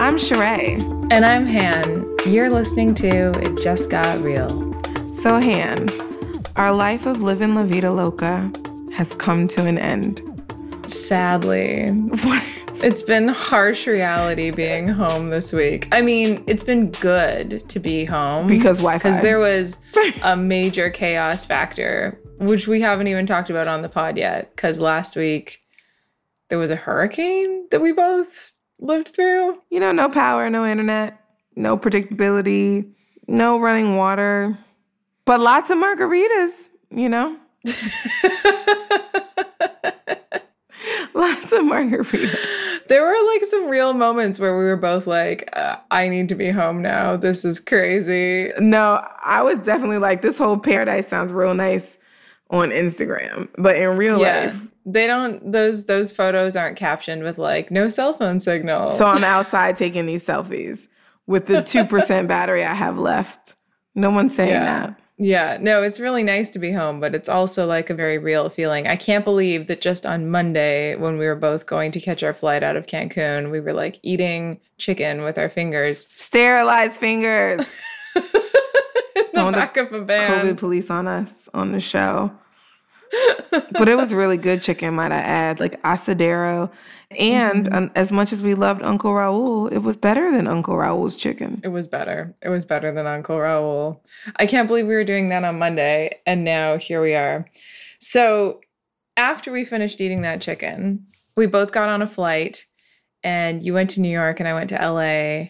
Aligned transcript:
I'm 0.00 0.14
Sheree. 0.14 0.80
And 1.10 1.24
I'm 1.24 1.44
Han. 1.46 2.06
You're 2.24 2.50
listening 2.50 2.94
to 2.96 3.32
It 3.40 3.60
Just 3.60 3.90
Got 3.90 4.20
Real. 4.22 4.48
So, 5.12 5.40
Han, 5.40 5.88
our 6.54 6.72
life 6.72 7.04
of 7.04 7.20
living 7.20 7.56
La 7.56 7.64
Vida 7.64 7.90
Loca 7.90 8.52
has 8.94 9.12
come 9.12 9.48
to 9.48 9.64
an 9.64 9.76
end. 9.76 10.22
Sadly. 10.86 11.88
What? 11.90 12.44
It's 12.84 13.02
been 13.02 13.26
harsh 13.26 13.88
reality 13.88 14.52
being 14.52 14.86
home 14.86 15.30
this 15.30 15.52
week. 15.52 15.88
I 15.90 16.00
mean, 16.00 16.44
it's 16.46 16.62
been 16.62 16.92
good 16.92 17.68
to 17.68 17.80
be 17.80 18.04
home. 18.04 18.46
Because 18.46 18.78
Wi 18.78 19.00
Fi. 19.00 19.08
Because 19.08 19.20
there 19.20 19.40
was 19.40 19.76
a 20.22 20.36
major 20.36 20.90
chaos 20.90 21.44
factor, 21.44 22.20
which 22.38 22.68
we 22.68 22.80
haven't 22.80 23.08
even 23.08 23.26
talked 23.26 23.50
about 23.50 23.66
on 23.66 23.82
the 23.82 23.88
pod 23.88 24.16
yet. 24.16 24.54
Because 24.54 24.78
last 24.78 25.16
week 25.16 25.60
there 26.50 26.58
was 26.58 26.70
a 26.70 26.76
hurricane 26.76 27.66
that 27.72 27.80
we 27.80 27.92
both 27.92 28.52
lived 28.78 29.08
through. 29.08 29.60
You 29.70 29.80
know, 29.80 29.92
no 29.92 30.08
power, 30.08 30.48
no 30.50 30.64
internet, 30.66 31.20
no 31.56 31.76
predictability, 31.76 32.92
no 33.26 33.58
running 33.60 33.96
water, 33.96 34.58
but 35.24 35.40
lots 35.40 35.70
of 35.70 35.78
margaritas, 35.78 36.70
you 36.90 37.08
know? 37.08 37.38
lots 41.14 41.52
of 41.52 41.60
margaritas. 41.60 42.86
There 42.88 43.02
were 43.02 43.32
like 43.34 43.44
some 43.44 43.68
real 43.68 43.92
moments 43.92 44.38
where 44.38 44.56
we 44.56 44.64
were 44.64 44.76
both 44.76 45.06
like, 45.06 45.48
uh, 45.52 45.76
I 45.90 46.08
need 46.08 46.28
to 46.30 46.34
be 46.34 46.50
home 46.50 46.80
now. 46.80 47.16
This 47.16 47.44
is 47.44 47.60
crazy. 47.60 48.50
No, 48.58 49.06
I 49.24 49.42
was 49.42 49.60
definitely 49.60 49.98
like, 49.98 50.22
this 50.22 50.38
whole 50.38 50.56
paradise 50.58 51.06
sounds 51.08 51.30
real 51.32 51.52
nice 51.54 51.98
on 52.50 52.70
Instagram, 52.70 53.48
but 53.58 53.76
in 53.76 53.96
real 53.98 54.18
Yeah. 54.18 54.44
life, 54.46 54.66
They 54.90 55.06
don't 55.06 55.52
those 55.52 55.84
those 55.84 56.12
photos 56.12 56.56
aren't 56.56 56.76
captioned 56.78 57.22
with 57.22 57.36
like 57.38 57.70
no 57.70 57.88
cell 57.88 58.12
phone 58.14 58.40
signal. 58.40 58.92
So 58.92 59.06
I'm 59.06 59.22
outside 59.22 59.76
taking 59.76 60.06
these 60.06 60.26
selfies 60.26 60.88
with 61.26 61.44
the 61.46 61.54
2% 61.60 62.26
battery 62.34 62.64
I 62.64 62.72
have 62.74 62.98
left. 62.98 63.54
No 63.94 64.10
one's 64.10 64.34
saying 64.34 64.50
Yeah. 64.50 64.64
that. 64.64 65.00
Yeah, 65.20 65.58
no, 65.60 65.82
it's 65.82 65.98
really 65.98 66.22
nice 66.22 66.48
to 66.50 66.60
be 66.60 66.70
home, 66.70 67.00
but 67.00 67.12
it's 67.12 67.28
also 67.28 67.66
like 67.66 67.90
a 67.90 67.94
very 67.94 68.18
real 68.18 68.48
feeling. 68.48 68.86
I 68.86 68.94
can't 68.94 69.24
believe 69.24 69.66
that 69.66 69.80
just 69.80 70.06
on 70.06 70.30
Monday, 70.30 70.94
when 70.94 71.18
we 71.18 71.26
were 71.26 71.34
both 71.34 71.66
going 71.66 71.90
to 71.90 72.00
catch 72.00 72.22
our 72.22 72.32
flight 72.32 72.62
out 72.62 72.76
of 72.76 72.86
Cancun, 72.86 73.50
we 73.50 73.58
were 73.58 73.72
like 73.72 73.98
eating 74.04 74.60
chicken 74.78 75.22
with 75.24 75.36
our 75.36 75.48
fingers 75.48 76.06
Sterilized 76.16 76.98
fingers. 76.98 77.66
in 78.16 78.22
the 78.22 79.28
Don't 79.34 79.52
back 79.52 79.76
of 79.76 79.92
a 79.92 80.00
van. 80.02 80.46
COVID 80.46 80.56
police 80.56 80.88
on 80.88 81.08
us 81.08 81.48
on 81.52 81.72
the 81.72 81.80
show. 81.80 82.30
But 83.72 83.88
it 83.88 83.96
was 83.96 84.12
really 84.12 84.36
good 84.36 84.62
chicken, 84.62 84.94
might 84.94 85.12
I 85.12 85.18
add, 85.18 85.60
like 85.60 85.80
asadero. 85.82 86.70
And 87.10 87.64
Mm-hmm. 87.64 87.74
um, 87.74 87.90
as 87.94 88.12
much 88.12 88.32
as 88.32 88.42
we 88.42 88.54
loved 88.54 88.82
Uncle 88.82 89.12
Raul, 89.12 89.72
it 89.72 89.78
was 89.78 89.96
better 89.96 90.30
than 90.30 90.46
Uncle 90.46 90.74
Raul's 90.74 91.16
chicken. 91.16 91.60
It 91.64 91.68
was 91.68 91.88
better. 91.88 92.34
It 92.42 92.50
was 92.50 92.64
better 92.66 92.92
than 92.92 93.06
Uncle 93.06 93.36
Raul. 93.38 94.00
I 94.36 94.46
can't 94.46 94.68
believe 94.68 94.86
we 94.86 94.94
were 94.94 95.04
doing 95.04 95.30
that 95.30 95.42
on 95.44 95.58
Monday, 95.58 96.20
and 96.26 96.44
now 96.44 96.76
here 96.76 97.00
we 97.00 97.14
are. 97.14 97.46
So, 97.98 98.60
after 99.16 99.50
we 99.50 99.64
finished 99.64 100.00
eating 100.00 100.22
that 100.22 100.40
chicken, 100.42 101.06
we 101.36 101.46
both 101.46 101.72
got 101.72 101.88
on 101.88 102.02
a 102.02 102.06
flight, 102.06 102.66
and 103.24 103.62
you 103.62 103.72
went 103.72 103.90
to 103.90 104.00
New 104.02 104.10
York, 104.10 104.38
and 104.38 104.48
I 104.48 104.52
went 104.54 104.68
to 104.70 104.76
LA, 104.76 105.48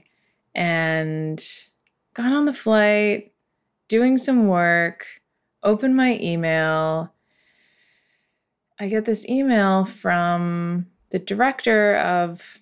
and 0.54 1.44
got 2.14 2.32
on 2.32 2.44
the 2.44 2.54
flight, 2.54 3.32
doing 3.88 4.16
some 4.16 4.46
work, 4.46 5.06
opened 5.62 5.96
my 5.96 6.18
email. 6.22 7.12
I 8.80 8.88
get 8.88 9.04
this 9.04 9.28
email 9.28 9.84
from 9.84 10.86
the 11.10 11.18
director 11.18 11.96
of 11.96 12.58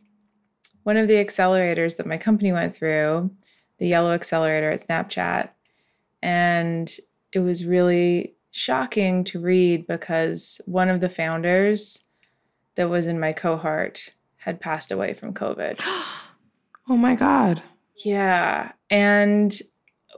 one 0.84 0.96
of 0.96 1.08
the 1.08 1.14
accelerators 1.14 1.96
that 1.96 2.06
my 2.06 2.16
company 2.16 2.52
went 2.52 2.74
through, 2.74 3.30
the 3.78 3.86
yellow 3.86 4.12
accelerator 4.12 4.70
at 4.70 4.86
Snapchat. 4.86 5.50
And 6.22 6.90
it 7.32 7.40
was 7.40 7.66
really 7.66 8.34
shocking 8.50 9.24
to 9.24 9.40
read 9.40 9.86
because 9.86 10.60
one 10.64 10.88
of 10.88 11.00
the 11.00 11.10
founders 11.10 12.02
that 12.76 12.88
was 12.88 13.06
in 13.06 13.20
my 13.20 13.32
cohort 13.32 14.14
had 14.36 14.60
passed 14.60 14.92
away 14.92 15.12
from 15.14 15.34
COVID. 15.34 15.80
Oh 16.88 16.96
my 16.96 17.16
God. 17.16 17.64
Yeah. 18.04 18.70
And 18.90 19.52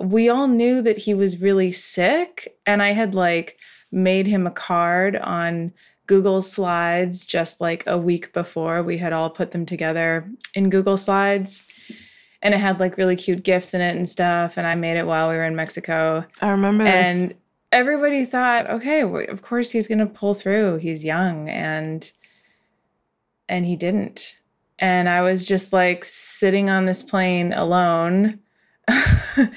we 0.01 0.29
all 0.29 0.49
knew 0.49 0.83
that 0.83 0.99
he 0.99 1.15
was 1.15 1.41
really 1.41 1.73
sick. 1.73 2.57
And 2.67 2.83
I 2.83 2.93
had 2.93 3.15
like 3.15 3.59
made 3.91 4.27
him 4.27 4.47
a 4.47 4.51
card 4.51 5.17
on 5.17 5.73
Google 6.07 6.43
Slides 6.43 7.27
just 7.27 7.61
like 7.61 7.85
a 7.87 7.99
week 7.99 8.33
before. 8.33 8.83
We 8.83 8.99
had 8.99 9.13
all 9.13 9.31
put 9.31 9.51
them 9.51 9.67
together 9.67 10.29
in 10.55 10.71
Google 10.71 10.97
Slides. 10.97 11.65
And 12.41 12.55
it 12.55 12.59
had 12.59 12.79
like 12.79 12.97
really 12.97 13.17
cute 13.17 13.43
gifts 13.43 13.75
in 13.75 13.81
it 13.81 13.97
and 13.97 14.09
stuff. 14.09 14.57
And 14.57 14.67
I 14.67 14.75
made 14.75 14.97
it 14.97 15.07
while 15.07 15.29
we 15.29 15.35
were 15.35 15.45
in 15.45 15.57
Mexico. 15.57 16.25
I 16.41 16.51
remember 16.51 16.85
this. 16.85 16.93
And 16.93 17.35
everybody 17.73 18.25
thought, 18.25 18.71
okay, 18.71 19.05
well, 19.05 19.25
of 19.29 19.43
course 19.43 19.71
he's 19.71 19.89
going 19.89 19.99
to 19.99 20.07
pull 20.07 20.35
through. 20.35 20.79
He's 20.79 21.05
young 21.05 21.49
and 21.49 22.11
and 23.49 23.65
he 23.67 23.77
didn't. 23.77 24.37
And 24.79 25.09
I 25.09 25.23
was 25.23 25.45
just 25.45 25.73
like 25.73 26.05
sitting 26.05 26.71
on 26.71 26.85
this 26.85 27.03
plane 27.03 27.53
alone 27.53 28.39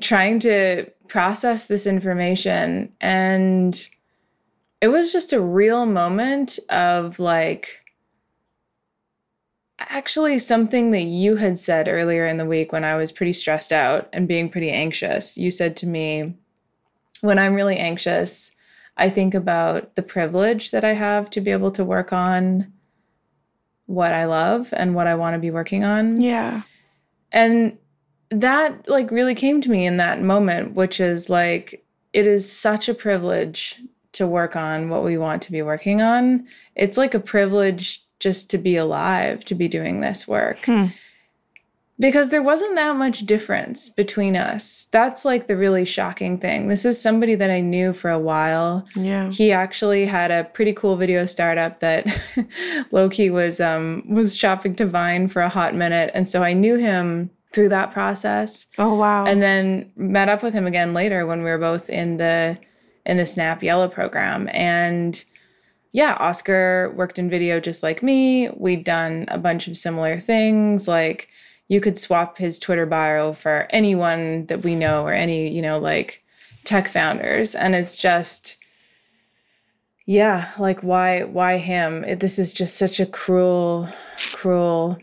trying 0.00 0.38
to 0.40 0.86
process 1.08 1.66
this 1.66 1.86
information 1.86 2.92
and 3.00 3.88
it 4.80 4.88
was 4.88 5.12
just 5.12 5.32
a 5.32 5.40
real 5.40 5.86
moment 5.86 6.58
of 6.68 7.18
like 7.20 7.82
actually 9.78 10.38
something 10.38 10.90
that 10.90 11.02
you 11.02 11.36
had 11.36 11.58
said 11.58 11.88
earlier 11.88 12.26
in 12.26 12.36
the 12.36 12.44
week 12.44 12.72
when 12.72 12.84
I 12.84 12.96
was 12.96 13.12
pretty 13.12 13.32
stressed 13.32 13.72
out 13.72 14.08
and 14.12 14.28
being 14.28 14.48
pretty 14.48 14.70
anxious. 14.70 15.36
You 15.36 15.50
said 15.50 15.76
to 15.78 15.86
me, 15.86 16.34
when 17.20 17.38
I'm 17.38 17.54
really 17.54 17.76
anxious, 17.76 18.52
I 18.96 19.08
think 19.08 19.34
about 19.34 19.94
the 19.94 20.02
privilege 20.02 20.72
that 20.72 20.84
I 20.84 20.92
have 20.92 21.30
to 21.30 21.40
be 21.40 21.52
able 21.52 21.70
to 21.72 21.84
work 21.84 22.12
on 22.12 22.72
what 23.86 24.12
I 24.12 24.24
love 24.24 24.72
and 24.76 24.94
what 24.94 25.06
I 25.06 25.14
want 25.14 25.34
to 25.34 25.38
be 25.38 25.50
working 25.50 25.84
on. 25.84 26.20
yeah. 26.20 26.62
And 27.30 27.78
that 28.32 28.88
like 28.88 29.10
really 29.10 29.34
came 29.34 29.60
to 29.60 29.70
me 29.70 29.86
in 29.86 29.98
that 29.98 30.20
moment, 30.20 30.74
which 30.74 31.00
is 31.00 31.28
like 31.28 31.84
it 32.12 32.26
is 32.26 32.50
such 32.50 32.88
a 32.88 32.94
privilege 32.94 33.80
to 34.12 34.26
work 34.26 34.56
on 34.56 34.88
what 34.88 35.04
we 35.04 35.16
want 35.16 35.42
to 35.42 35.52
be 35.52 35.62
working 35.62 36.02
on. 36.02 36.46
It's 36.74 36.98
like 36.98 37.14
a 37.14 37.20
privilege 37.20 38.04
just 38.20 38.50
to 38.50 38.58
be 38.58 38.76
alive, 38.76 39.44
to 39.46 39.54
be 39.54 39.68
doing 39.68 40.00
this 40.00 40.28
work. 40.28 40.58
Hmm. 40.64 40.86
Because 41.98 42.30
there 42.30 42.42
wasn't 42.42 42.74
that 42.76 42.96
much 42.96 43.20
difference 43.20 43.88
between 43.88 44.36
us. 44.36 44.88
That's 44.90 45.24
like 45.24 45.46
the 45.46 45.56
really 45.56 45.84
shocking 45.84 46.36
thing. 46.38 46.68
This 46.68 46.84
is 46.84 47.00
somebody 47.00 47.34
that 47.36 47.50
I 47.50 47.60
knew 47.60 47.92
for 47.92 48.10
a 48.10 48.18
while. 48.18 48.86
Yeah. 48.96 49.30
He 49.30 49.52
actually 49.52 50.06
had 50.06 50.30
a 50.30 50.44
pretty 50.44 50.72
cool 50.72 50.96
video 50.96 51.26
startup 51.26 51.78
that 51.78 52.06
Loki 52.90 53.30
was 53.30 53.60
um 53.60 54.04
was 54.08 54.36
shopping 54.36 54.74
to 54.76 54.86
Vine 54.86 55.28
for 55.28 55.42
a 55.42 55.48
hot 55.48 55.74
minute. 55.74 56.10
And 56.12 56.28
so 56.28 56.42
I 56.42 56.54
knew 56.54 56.76
him 56.76 57.30
through 57.52 57.68
that 57.68 57.90
process. 57.92 58.66
Oh, 58.78 58.94
wow. 58.94 59.26
And 59.26 59.42
then 59.42 59.92
met 59.96 60.28
up 60.28 60.42
with 60.42 60.54
him 60.54 60.66
again 60.66 60.94
later 60.94 61.26
when 61.26 61.42
we 61.42 61.50
were 61.50 61.58
both 61.58 61.90
in 61.90 62.16
the 62.16 62.58
in 63.04 63.16
the 63.16 63.26
Snap 63.26 63.62
Yellow 63.62 63.88
program. 63.88 64.48
And 64.52 65.22
yeah, 65.90 66.16
Oscar 66.20 66.92
worked 66.96 67.18
in 67.18 67.28
video 67.28 67.60
just 67.60 67.82
like 67.82 68.02
me. 68.02 68.48
We'd 68.50 68.84
done 68.84 69.26
a 69.28 69.38
bunch 69.38 69.68
of 69.68 69.76
similar 69.76 70.18
things. 70.18 70.88
Like 70.88 71.28
you 71.68 71.80
could 71.80 71.98
swap 71.98 72.38
his 72.38 72.58
Twitter 72.58 72.86
bio 72.86 73.32
for 73.32 73.66
anyone 73.70 74.46
that 74.46 74.62
we 74.62 74.74
know 74.76 75.04
or 75.04 75.12
any, 75.12 75.48
you 75.48 75.60
know, 75.60 75.78
like 75.78 76.22
tech 76.64 76.88
founders. 76.88 77.54
And 77.54 77.74
it's 77.74 77.96
just 77.96 78.56
yeah, 80.06 80.50
like 80.58 80.80
why 80.80 81.22
why 81.24 81.58
him? 81.58 82.04
It, 82.04 82.20
this 82.20 82.38
is 82.38 82.52
just 82.52 82.76
such 82.76 82.98
a 82.98 83.06
cruel, 83.06 83.88
cruel 84.32 84.98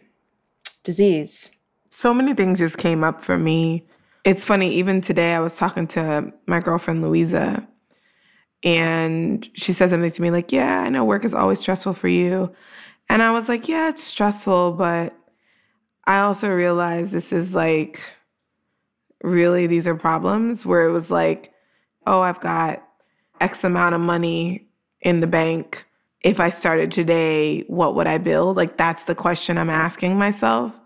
disease. 0.83 1.51
So 1.89 2.13
many 2.13 2.33
things 2.33 2.59
just 2.59 2.77
came 2.77 3.03
up 3.03 3.21
for 3.21 3.37
me. 3.37 3.87
It's 4.23 4.45
funny, 4.45 4.75
even 4.75 5.01
today 5.01 5.33
I 5.33 5.39
was 5.39 5.57
talking 5.57 5.87
to 5.87 6.31
my 6.45 6.59
girlfriend 6.59 7.01
Louisa, 7.01 7.67
and 8.63 9.47
she 9.53 9.73
said 9.73 9.89
something 9.89 10.11
to 10.11 10.21
me 10.21 10.31
like, 10.31 10.51
Yeah, 10.51 10.81
I 10.81 10.89
know 10.89 11.05
work 11.05 11.23
is 11.23 11.33
always 11.33 11.59
stressful 11.59 11.93
for 11.93 12.07
you. 12.07 12.53
And 13.09 13.21
I 13.21 13.31
was 13.31 13.47
like, 13.47 13.67
Yeah, 13.67 13.89
it's 13.89 14.03
stressful, 14.03 14.73
but 14.73 15.15
I 16.05 16.19
also 16.19 16.49
realized 16.49 17.13
this 17.13 17.31
is 17.31 17.55
like 17.55 18.13
really 19.23 19.67
these 19.67 19.87
are 19.87 19.95
problems 19.95 20.65
where 20.65 20.87
it 20.87 20.91
was 20.91 21.09
like, 21.09 21.53
Oh, 22.05 22.21
I've 22.21 22.41
got 22.41 22.83
X 23.39 23.63
amount 23.63 23.95
of 23.95 24.01
money 24.01 24.67
in 25.01 25.21
the 25.21 25.27
bank. 25.27 25.85
If 26.21 26.39
I 26.41 26.49
started 26.49 26.91
today, 26.91 27.61
what 27.67 27.95
would 27.95 28.07
I 28.07 28.17
build? 28.17 28.57
Like, 28.57 28.75
that's 28.75 29.05
the 29.05 29.15
question 29.15 29.57
I'm 29.57 29.69
asking 29.69 30.17
myself. 30.17 30.78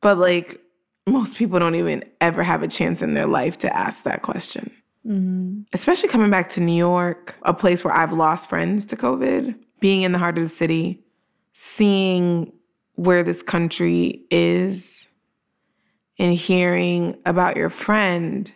But 0.00 0.18
like 0.18 0.60
most 1.06 1.36
people 1.36 1.58
don't 1.58 1.74
even 1.74 2.04
ever 2.20 2.42
have 2.42 2.62
a 2.62 2.68
chance 2.68 3.02
in 3.02 3.14
their 3.14 3.26
life 3.26 3.58
to 3.58 3.76
ask 3.76 4.04
that 4.04 4.22
question. 4.22 4.70
Mm-hmm. 5.06 5.62
Especially 5.72 6.08
coming 6.08 6.30
back 6.30 6.50
to 6.50 6.60
New 6.60 6.76
York, 6.76 7.36
a 7.42 7.54
place 7.54 7.82
where 7.82 7.94
I've 7.94 8.12
lost 8.12 8.48
friends 8.48 8.84
to 8.86 8.96
COVID, 8.96 9.54
being 9.80 10.02
in 10.02 10.12
the 10.12 10.18
heart 10.18 10.36
of 10.36 10.44
the 10.44 10.48
city, 10.48 11.02
seeing 11.52 12.52
where 12.94 13.22
this 13.22 13.42
country 13.42 14.24
is 14.30 15.06
and 16.18 16.34
hearing 16.34 17.16
about 17.24 17.56
your 17.56 17.70
friend, 17.70 18.52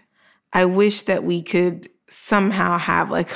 I 0.53 0.65
wish 0.65 1.03
that 1.03 1.25
we 1.25 1.43
could 1.43 1.89
somehow 2.09 2.77
have 2.77 3.11
like 3.11 3.31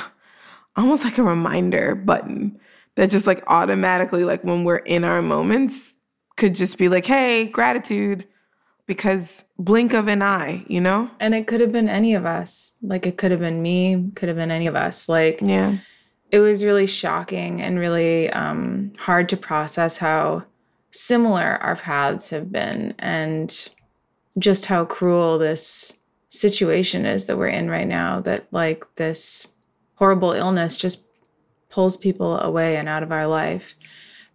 almost 0.75 1.03
like 1.03 1.17
a 1.17 1.23
reminder 1.23 1.95
button 1.95 2.59
that 2.95 3.09
just 3.09 3.25
like 3.25 3.43
automatically, 3.47 4.25
like 4.25 4.43
when 4.43 4.63
we're 4.63 4.77
in 4.77 5.03
our 5.03 5.21
moments, 5.21 5.95
could 6.37 6.55
just 6.55 6.77
be 6.77 6.87
like, 6.87 7.05
hey, 7.05 7.47
gratitude, 7.47 8.25
because 8.85 9.43
blink 9.59 9.93
of 9.93 10.07
an 10.07 10.21
eye, 10.21 10.63
you 10.67 10.79
know? 10.79 11.11
And 11.19 11.35
it 11.35 11.47
could 11.47 11.59
have 11.59 11.71
been 11.71 11.89
any 11.89 12.13
of 12.13 12.25
us. 12.25 12.75
Like 12.81 13.05
it 13.05 13.17
could 13.17 13.31
have 13.31 13.41
been 13.41 13.61
me, 13.61 14.11
could 14.15 14.29
have 14.29 14.37
been 14.37 14.51
any 14.51 14.67
of 14.67 14.75
us. 14.75 15.09
Like, 15.09 15.39
Yeah. 15.41 15.77
it 16.31 16.39
was 16.39 16.63
really 16.63 16.87
shocking 16.87 17.61
and 17.61 17.79
really 17.79 18.29
um, 18.31 18.93
hard 18.97 19.27
to 19.29 19.37
process 19.37 19.97
how 19.97 20.43
similar 20.91 21.57
our 21.61 21.75
paths 21.75 22.29
have 22.29 22.51
been 22.51 22.93
and 22.99 23.69
just 24.39 24.65
how 24.65 24.85
cruel 24.85 25.37
this 25.37 25.95
situation 26.29 27.05
is 27.05 27.25
that 27.25 27.37
we're 27.37 27.47
in 27.47 27.69
right 27.69 27.87
now 27.87 28.19
that 28.21 28.45
like 28.51 28.83
this 28.95 29.47
horrible 29.95 30.31
illness 30.31 30.77
just 30.77 31.03
pulls 31.69 31.97
people 31.97 32.39
away 32.39 32.77
and 32.77 32.87
out 32.87 33.03
of 33.03 33.11
our 33.11 33.27
life 33.27 33.75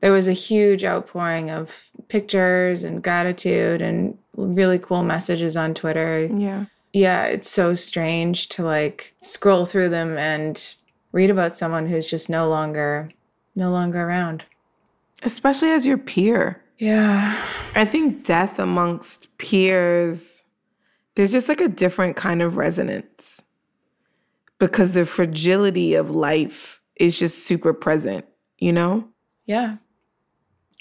there 0.02 0.12
was 0.12 0.28
a 0.28 0.32
huge 0.32 0.84
outpouring 0.84 1.50
of 1.50 1.88
pictures 2.08 2.82
and 2.84 3.02
gratitude 3.02 3.80
and 3.80 4.18
really 4.36 4.78
cool 4.78 5.02
messages 5.02 5.56
on 5.56 5.72
twitter 5.74 6.28
Yeah. 6.30 6.66
yeah, 6.92 7.24
it's 7.24 7.48
so 7.48 7.74
strange 7.74 8.48
to 8.50 8.62
like 8.64 9.14
scroll 9.20 9.64
through 9.64 9.88
them 9.88 10.18
and 10.18 10.74
read 11.12 11.30
about 11.30 11.56
someone 11.56 11.86
who's 11.88 12.06
just 12.06 12.28
no 12.28 12.48
longer 12.48 13.10
no 13.54 13.70
longer 13.70 14.02
around. 14.02 14.44
Especially 15.22 15.70
as 15.70 15.84
your 15.86 15.98
peer. 15.98 16.62
Yeah. 16.78 17.36
I 17.76 17.84
think 17.84 18.24
death 18.24 18.58
amongst 18.58 19.36
peers, 19.38 20.42
there's 21.14 21.30
just 21.32 21.48
like 21.48 21.60
a 21.60 21.68
different 21.68 22.16
kind 22.16 22.40
of 22.42 22.56
resonance 22.56 23.42
because 24.58 24.92
the 24.92 25.04
fragility 25.04 25.94
of 25.94 26.10
life 26.10 26.80
is 26.96 27.18
just 27.18 27.44
super 27.44 27.72
present, 27.74 28.24
you 28.58 28.72
know? 28.72 29.06
Yeah. 29.46 29.76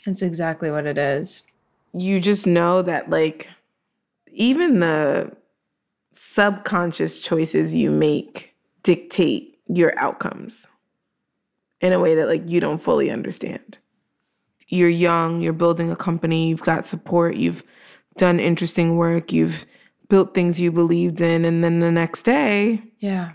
That's 0.06 0.22
exactly 0.22 0.72
what 0.72 0.86
it 0.86 0.98
is. 0.98 1.44
You 1.94 2.20
just 2.20 2.48
know 2.48 2.82
that, 2.82 3.10
like, 3.10 3.50
even 4.32 4.80
the 4.80 5.36
subconscious 6.12 7.22
choices 7.22 7.76
you 7.76 7.92
make 7.92 8.56
dictate 8.84 9.60
your 9.68 9.98
outcomes 9.98 10.68
in 11.80 11.94
a 11.94 12.00
way 12.00 12.16
that, 12.16 12.28
like, 12.28 12.50
you 12.50 12.60
don't 12.60 12.80
fully 12.80 13.10
understand. 13.10 13.78
You're 14.68 14.90
young, 14.90 15.42
you're 15.42 15.54
building 15.54 15.92
a 15.92 15.96
company, 15.96 16.50
you've 16.50 16.64
got 16.64 16.86
support, 16.86 17.36
you've 17.36 17.64
done 18.18 18.40
interesting 18.40 18.96
work, 18.96 19.32
you've 19.34 19.66
built 20.10 20.34
things 20.34 20.60
you 20.60 20.72
believed 20.72 21.22
in, 21.22 21.46
and 21.46 21.64
then 21.64 21.80
the 21.80 21.92
next 21.92 22.24
day, 22.24 22.84
Yeah. 23.00 23.34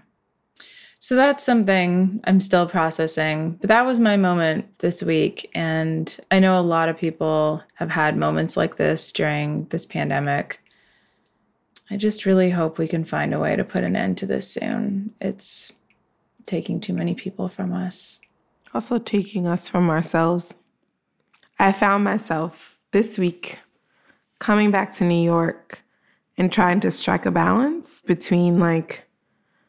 So 0.98 1.14
that's 1.14 1.44
something 1.44 2.20
I'm 2.24 2.40
still 2.40 2.66
processing. 2.66 3.52
But 3.60 3.68
that 3.68 3.84
was 3.86 4.00
my 4.00 4.16
moment 4.16 4.78
this 4.78 5.02
week. 5.02 5.50
And 5.54 6.16
I 6.30 6.38
know 6.38 6.58
a 6.58 6.62
lot 6.62 6.88
of 6.88 6.98
people 6.98 7.62
have 7.74 7.90
had 7.90 8.16
moments 8.16 8.56
like 8.56 8.76
this 8.76 9.12
during 9.12 9.66
this 9.66 9.86
pandemic. 9.86 10.60
I 11.90 11.96
just 11.96 12.26
really 12.26 12.50
hope 12.50 12.78
we 12.78 12.88
can 12.88 13.04
find 13.04 13.32
a 13.32 13.38
way 13.38 13.54
to 13.54 13.62
put 13.62 13.84
an 13.84 13.94
end 13.94 14.18
to 14.18 14.26
this 14.26 14.50
soon. 14.50 15.12
It's 15.20 15.72
taking 16.44 16.80
too 16.80 16.92
many 16.92 17.14
people 17.14 17.48
from 17.48 17.72
us. 17.72 18.20
also 18.74 18.98
taking 18.98 19.46
us 19.46 19.68
from 19.68 19.88
ourselves. 19.88 20.54
I 21.58 21.72
found 21.72 22.04
myself 22.04 22.80
this 22.92 23.18
week 23.18 23.58
coming 24.38 24.70
back 24.70 24.92
to 24.94 25.04
New 25.04 25.22
York 25.22 25.82
and 26.36 26.52
trying 26.52 26.80
to 26.80 26.90
strike 26.90 27.24
a 27.24 27.30
balance 27.30 28.02
between 28.02 28.58
like 28.58 29.05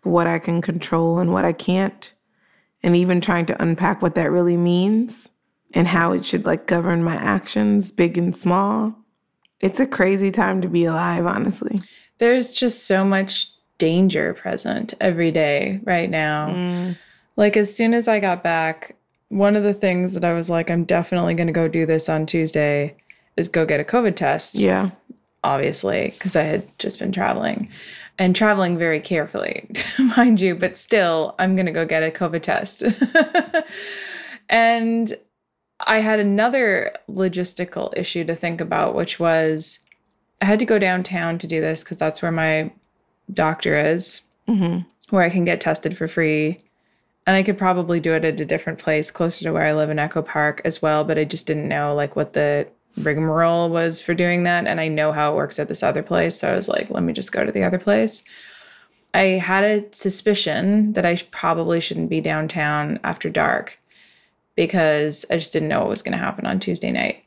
what 0.07 0.27
I 0.27 0.39
can 0.39 0.61
control 0.61 1.19
and 1.19 1.31
what 1.31 1.45
I 1.45 1.53
can't, 1.53 2.13
and 2.83 2.95
even 2.95 3.21
trying 3.21 3.45
to 3.47 3.61
unpack 3.61 4.01
what 4.01 4.15
that 4.15 4.31
really 4.31 4.57
means 4.57 5.29
and 5.73 5.87
how 5.87 6.13
it 6.13 6.25
should 6.25 6.45
like 6.45 6.65
govern 6.65 7.03
my 7.03 7.15
actions, 7.15 7.91
big 7.91 8.17
and 8.17 8.35
small. 8.35 8.95
It's 9.59 9.79
a 9.79 9.87
crazy 9.87 10.31
time 10.31 10.61
to 10.61 10.69
be 10.69 10.85
alive, 10.85 11.25
honestly. 11.25 11.79
There's 12.19 12.53
just 12.53 12.87
so 12.87 13.03
much 13.03 13.51
danger 13.77 14.33
present 14.33 14.93
every 15.01 15.31
day 15.31 15.81
right 15.83 16.09
now. 16.09 16.49
Mm. 16.49 16.97
Like, 17.35 17.57
as 17.57 17.75
soon 17.75 17.93
as 17.93 18.07
I 18.07 18.19
got 18.19 18.43
back, 18.43 18.95
one 19.29 19.55
of 19.55 19.63
the 19.63 19.73
things 19.73 20.13
that 20.13 20.23
I 20.23 20.33
was 20.33 20.49
like, 20.49 20.71
I'm 20.71 20.83
definitely 20.83 21.33
going 21.33 21.47
to 21.47 21.53
go 21.53 21.67
do 21.67 21.85
this 21.85 22.07
on 22.07 22.25
Tuesday 22.25 22.95
is 23.35 23.49
go 23.49 23.65
get 23.65 23.79
a 23.79 23.83
COVID 23.83 24.15
test. 24.15 24.55
Yeah. 24.55 24.91
obviously, 25.43 26.09
because 26.11 26.35
I 26.35 26.43
had 26.43 26.79
just 26.79 26.99
been 26.99 27.11
traveling 27.11 27.69
and 28.19 28.35
traveling 28.35 28.77
very 28.77 28.99
carefully, 28.99 29.69
mind 30.17 30.41
you, 30.41 30.55
but 30.55 30.77
still, 30.77 31.35
I'm 31.39 31.55
going 31.55 31.65
to 31.67 31.71
go 31.71 31.85
get 31.85 32.03
a 32.03 32.11
COVID 32.11 32.41
test. 32.41 32.83
and 34.49 35.15
I 35.81 35.99
had 35.99 36.19
another 36.19 36.93
logistical 37.09 37.95
issue 37.95 38.23
to 38.25 38.35
think 38.35 38.61
about, 38.61 38.95
which 38.95 39.19
was 39.19 39.79
I 40.41 40.45
had 40.45 40.59
to 40.59 40.65
go 40.65 40.79
downtown 40.79 41.37
to 41.39 41.47
do 41.47 41.61
this 41.61 41.83
because 41.83 41.97
that's 41.97 42.21
where 42.21 42.31
my 42.31 42.71
doctor 43.31 43.77
is, 43.79 44.21
mm-hmm. 44.47 44.87
where 45.09 45.23
I 45.23 45.29
can 45.29 45.45
get 45.45 45.61
tested 45.61 45.97
for 45.97 46.07
free. 46.07 46.59
And 47.25 47.35
I 47.35 47.43
could 47.43 47.57
probably 47.57 47.99
do 47.99 48.13
it 48.13 48.23
at 48.23 48.39
a 48.39 48.45
different 48.45 48.79
place 48.79 49.11
closer 49.11 49.43
to 49.43 49.51
where 49.51 49.65
I 49.65 49.73
live 49.73 49.89
in 49.89 49.99
Echo 49.99 50.21
Park 50.21 50.61
as 50.63 50.81
well, 50.81 51.03
but 51.03 51.19
I 51.19 51.25
just 51.25 51.45
didn't 51.45 51.67
know 51.67 51.93
like 51.93 52.15
what 52.15 52.33
the 52.33 52.67
rigmarole 52.97 53.69
was 53.69 54.01
for 54.01 54.13
doing 54.13 54.43
that. 54.43 54.67
And 54.67 54.79
I 54.79 54.87
know 54.87 55.11
how 55.11 55.31
it 55.31 55.35
works 55.35 55.59
at 55.59 55.67
this 55.67 55.83
other 55.83 56.03
place. 56.03 56.39
So 56.39 56.51
I 56.51 56.55
was 56.55 56.67
like, 56.67 56.89
let 56.89 57.03
me 57.03 57.13
just 57.13 57.31
go 57.31 57.45
to 57.45 57.51
the 57.51 57.63
other 57.63 57.77
place. 57.77 58.23
I 59.13 59.39
had 59.39 59.63
a 59.63 59.93
suspicion 59.93 60.93
that 60.93 61.05
I 61.05 61.15
probably 61.31 61.79
shouldn't 61.79 62.09
be 62.09 62.21
downtown 62.21 62.99
after 63.03 63.29
dark 63.29 63.79
because 64.55 65.25
I 65.31 65.37
just 65.37 65.53
didn't 65.53 65.69
know 65.69 65.79
what 65.79 65.89
was 65.89 66.01
going 66.01 66.17
to 66.17 66.17
happen 66.17 66.45
on 66.45 66.59
Tuesday 66.59 66.91
night. 66.91 67.23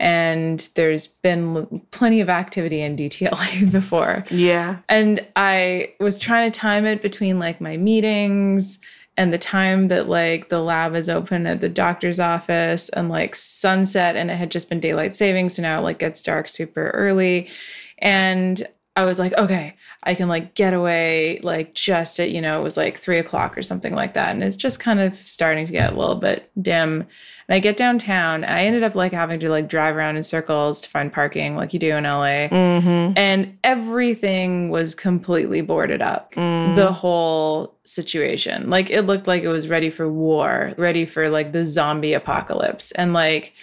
And 0.00 0.68
there's 0.76 1.08
been 1.08 1.56
l- 1.56 1.82
plenty 1.90 2.20
of 2.20 2.28
activity 2.28 2.80
in 2.80 2.96
DTLA 2.96 3.72
before. 3.72 4.24
Yeah. 4.30 4.78
And 4.88 5.26
I 5.34 5.94
was 5.98 6.18
trying 6.18 6.50
to 6.50 6.58
time 6.58 6.86
it 6.86 7.02
between 7.02 7.38
like 7.38 7.60
my 7.60 7.76
meetings 7.76 8.78
and 9.18 9.32
the 9.32 9.38
time 9.38 9.88
that 9.88 10.08
like 10.08 10.48
the 10.48 10.60
lab 10.60 10.94
is 10.94 11.08
open 11.08 11.44
at 11.48 11.60
the 11.60 11.68
doctor's 11.68 12.20
office 12.20 12.88
and 12.90 13.08
like 13.08 13.34
sunset 13.34 14.14
and 14.14 14.30
it 14.30 14.36
had 14.36 14.52
just 14.52 14.68
been 14.68 14.78
daylight 14.78 15.16
saving. 15.16 15.48
So 15.48 15.60
now 15.60 15.80
it 15.80 15.82
like 15.82 15.98
gets 15.98 16.22
dark 16.22 16.46
super 16.46 16.90
early. 16.90 17.50
And 17.98 18.66
I 18.98 19.04
was 19.04 19.20
like, 19.20 19.32
okay, 19.38 19.76
I 20.02 20.16
can 20.16 20.28
like 20.28 20.56
get 20.56 20.74
away 20.74 21.38
like 21.44 21.72
just 21.72 22.18
at, 22.18 22.32
you 22.32 22.40
know, 22.40 22.58
it 22.58 22.64
was 22.64 22.76
like 22.76 22.96
three 22.96 23.18
o'clock 23.18 23.56
or 23.56 23.62
something 23.62 23.94
like 23.94 24.14
that. 24.14 24.30
And 24.30 24.42
it's 24.42 24.56
just 24.56 24.80
kind 24.80 24.98
of 24.98 25.14
starting 25.14 25.66
to 25.66 25.72
get 25.72 25.92
a 25.92 25.96
little 25.96 26.16
bit 26.16 26.50
dim. 26.60 27.02
And 27.02 27.54
I 27.54 27.60
get 27.60 27.76
downtown. 27.76 28.42
I 28.42 28.64
ended 28.64 28.82
up 28.82 28.96
like 28.96 29.12
having 29.12 29.38
to 29.38 29.50
like 29.50 29.68
drive 29.68 29.94
around 29.94 30.16
in 30.16 30.24
circles 30.24 30.80
to 30.80 30.90
find 30.90 31.12
parking 31.12 31.54
like 31.54 31.72
you 31.72 31.78
do 31.78 31.96
in 31.96 32.02
LA 32.02 32.48
mm-hmm. 32.48 33.16
and 33.16 33.56
everything 33.62 34.70
was 34.70 34.96
completely 34.96 35.60
boarded 35.60 36.02
up 36.02 36.34
mm. 36.34 36.74
the 36.74 36.92
whole 36.92 37.76
situation 37.84 38.68
like 38.68 38.90
it 38.90 39.02
looked 39.02 39.26
like 39.26 39.44
it 39.44 39.48
was 39.48 39.68
ready 39.68 39.88
for 39.88 40.12
war 40.12 40.74
ready 40.76 41.06
for 41.06 41.30
like 41.30 41.52
the 41.52 41.64
zombie 41.64 42.12
apocalypse 42.12 42.92
and 42.92 43.14
like 43.14 43.54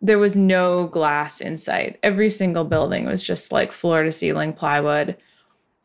there 0.00 0.18
was 0.18 0.34
no 0.36 0.86
glass 0.86 1.40
in 1.40 1.58
sight. 1.58 1.98
Every 2.02 2.30
single 2.30 2.64
building 2.64 3.06
was 3.06 3.22
just 3.22 3.52
like 3.52 3.72
floor 3.72 4.02
to 4.02 4.12
ceiling 4.12 4.52
plywood. 4.52 5.16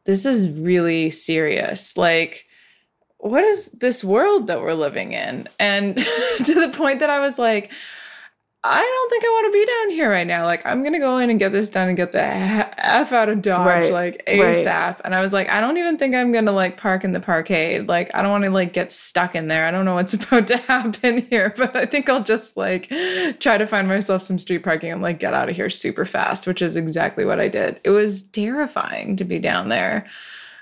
This 0.06 0.26
is 0.26 0.50
really 0.50 1.10
serious. 1.10 1.98
Like 1.98 2.46
what 3.18 3.44
is 3.44 3.72
this 3.72 4.04
world 4.04 4.48
that 4.48 4.62
we're 4.62 4.74
living 4.74 5.14
in? 5.14 5.48
And 5.60 5.98
to 6.46 6.54
the 6.54 6.72
point 6.76 7.00
that 7.00 7.10
i 7.10 7.20
was 7.20 7.40
like 7.40 7.72
I 8.68 8.82
don't 8.82 9.10
think 9.12 9.24
I 9.24 9.28
want 9.28 9.54
to 9.54 9.60
be 9.60 9.66
down 9.66 9.90
here 9.92 10.10
right 10.10 10.26
now. 10.26 10.46
Like, 10.46 10.66
I'm 10.66 10.84
gonna 10.84 11.00
go 11.00 11.20
in 11.20 11.30
and 11.30 11.38
get 11.38 11.52
this 11.52 11.70
done 11.70 11.88
and 11.88 11.96
get 11.96 12.12
the 12.14 12.24
f 12.24 13.12
out 13.12 13.30
of 13.30 13.44
Dodge 13.44 13.68
Right, 13.68 13.92
like 13.92 14.24
right. 14.28 14.56
ASAP. 14.56 15.02
And 15.06 15.14
I 15.14 15.22
was 15.22 15.34
like, 15.34 15.48
I 15.50 15.62
don't 15.62 15.78
even 15.78 15.98
think 15.98 16.16
I'm 16.16 16.32
gonna 16.32 16.52
like 16.52 16.78
park 16.78 17.04
in 17.04 17.12
the 17.12 17.20
parkade. 17.20 17.88
Like, 17.88 18.10
I 18.16 18.24
don't 18.24 18.32
want 18.32 18.44
to 18.46 18.50
like 18.50 18.74
get 18.74 18.92
stuck 18.92 19.36
in 19.36 19.50
there. 19.50 19.68
I 19.68 19.72
don't 19.72 19.86
know 19.86 19.94
what's 19.94 20.14
about 20.16 20.48
to 20.48 20.58
happen 20.58 21.22
here, 21.30 21.54
but 21.56 21.76
I 21.76 21.86
think 21.86 22.10
I'll 22.10 22.24
just 22.24 22.58
like 22.58 22.90
try 23.40 23.58
to 23.60 23.68
find 23.68 23.88
myself 23.88 24.24
some 24.24 24.40
street 24.40 24.64
parking 24.64 24.92
and 24.92 25.02
like 25.02 25.20
get 25.20 25.36
out 25.36 25.48
of 25.48 25.56
here 25.56 25.70
super 25.70 26.06
fast, 26.06 26.48
which 26.48 26.62
is 26.62 26.76
exactly 26.76 27.24
what 27.24 27.40
I 27.40 27.48
did. 27.48 27.80
It 27.84 27.92
was 27.92 28.24
terrifying 28.24 29.16
to 29.18 29.24
be 29.24 29.38
down 29.38 29.70
there. 29.70 30.08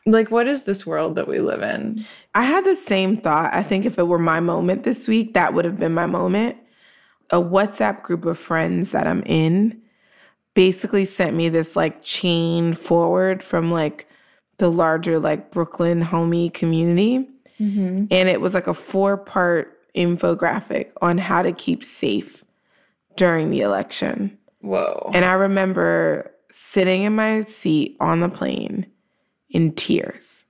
Like, 0.05 0.29
what 0.29 0.47
is 0.47 0.63
this 0.63 0.85
world 0.85 1.15
that 1.15 1.29
we 1.29 1.39
live 1.39 1.61
in? 1.61 2.05
I 2.35 2.43
had 2.43 2.65
the 2.65 2.75
same 2.75 3.15
thought. 3.15 3.53
I 3.53 3.63
think 3.63 3.85
if 3.85 3.97
it 3.97 4.07
were 4.07 4.19
my 4.19 4.41
moment 4.41 4.83
this 4.83 5.07
week, 5.07 5.33
that 5.35 5.53
would 5.53 5.63
have 5.63 5.79
been 5.79 5.93
my 5.93 6.07
moment. 6.07 6.57
A 7.33 7.41
WhatsApp 7.41 8.03
group 8.03 8.25
of 8.25 8.37
friends 8.37 8.91
that 8.91 9.07
I'm 9.07 9.23
in 9.25 9.81
basically 10.53 11.03
sent 11.03 11.35
me 11.35 11.49
this 11.49 11.75
like 11.75 12.03
chain 12.03 12.73
forward 12.73 13.43
from 13.43 13.71
like 13.71 14.07
the 14.57 14.71
larger 14.71 15.19
like 15.19 15.51
Brooklyn 15.51 16.01
homie 16.01 16.53
community. 16.53 17.27
Mm-hmm. 17.59 18.05
And 18.11 18.29
it 18.29 18.39
was 18.39 18.53
like 18.53 18.67
a 18.67 18.73
four 18.73 19.17
part 19.17 19.79
infographic 19.95 20.91
on 21.01 21.17
how 21.17 21.41
to 21.41 21.51
keep 21.51 21.83
safe 21.83 22.43
during 23.15 23.49
the 23.49 23.61
election. 23.61 24.37
Whoa. 24.61 25.11
And 25.13 25.25
I 25.25 25.33
remember 25.33 26.31
sitting 26.49 27.03
in 27.03 27.15
my 27.15 27.41
seat 27.41 27.97
on 27.99 28.19
the 28.19 28.29
plane 28.29 28.87
in 29.49 29.73
tears. 29.73 30.45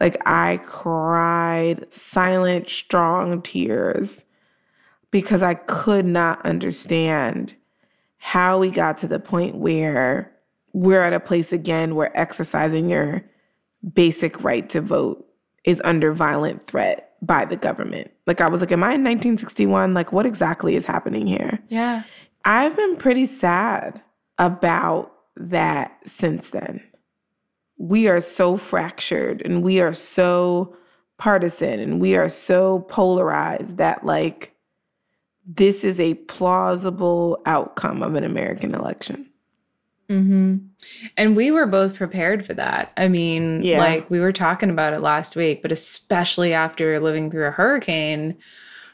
Like 0.00 0.16
I 0.26 0.58
cried 0.64 1.92
silent, 1.92 2.68
strong 2.68 3.42
tears 3.42 4.24
because 5.10 5.42
I 5.42 5.54
could 5.54 6.04
not 6.04 6.44
understand 6.44 7.54
how 8.18 8.58
we 8.58 8.70
got 8.70 8.98
to 8.98 9.08
the 9.08 9.20
point 9.20 9.56
where 9.56 10.32
we're 10.72 11.02
at 11.02 11.12
a 11.12 11.20
place 11.20 11.52
again 11.52 11.94
where 11.94 12.16
exercising 12.18 12.90
your 12.90 13.24
basic 13.94 14.42
right 14.42 14.68
to 14.70 14.80
vote 14.80 15.24
is 15.64 15.80
under 15.84 16.12
violent 16.12 16.64
threat 16.64 17.12
by 17.22 17.44
the 17.44 17.56
government. 17.56 18.10
Like 18.26 18.40
I 18.40 18.48
was 18.48 18.60
like, 18.60 18.72
am 18.72 18.82
I 18.82 18.94
in 18.94 19.04
1961? 19.04 19.94
Like 19.94 20.12
what 20.12 20.26
exactly 20.26 20.76
is 20.76 20.84
happening 20.84 21.26
here? 21.26 21.62
yeah. 21.68 22.02
I've 22.44 22.76
been 22.76 22.96
pretty 22.96 23.26
sad 23.26 24.00
about 24.38 25.12
that 25.36 25.98
since 26.08 26.50
then. 26.50 26.82
We 27.76 28.08
are 28.08 28.20
so 28.20 28.56
fractured 28.56 29.42
and 29.44 29.62
we 29.62 29.80
are 29.80 29.92
so 29.92 30.76
partisan 31.18 31.80
and 31.80 32.00
we 32.00 32.16
are 32.16 32.28
so 32.28 32.80
polarized 32.88 33.76
that, 33.78 34.06
like, 34.06 34.54
this 35.50 35.82
is 35.82 35.98
a 35.98 36.14
plausible 36.14 37.40
outcome 37.46 38.02
of 38.02 38.14
an 38.14 38.22
American 38.24 38.74
election. 38.74 39.30
hmm 40.08 40.56
And 41.16 41.36
we 41.36 41.50
were 41.50 41.66
both 41.66 41.94
prepared 41.94 42.44
for 42.44 42.54
that. 42.54 42.92
I 42.96 43.08
mean, 43.08 43.62
Yeah. 43.62 43.78
like 43.78 44.10
we 44.10 44.20
were 44.20 44.32
talking 44.32 44.68
about 44.70 44.92
it 44.92 45.00
last 45.00 45.36
week, 45.36 45.62
but 45.62 45.72
especially 45.72 46.52
after 46.52 47.00
living 47.00 47.30
through 47.30 47.46
a 47.46 47.50
hurricane, 47.50 48.36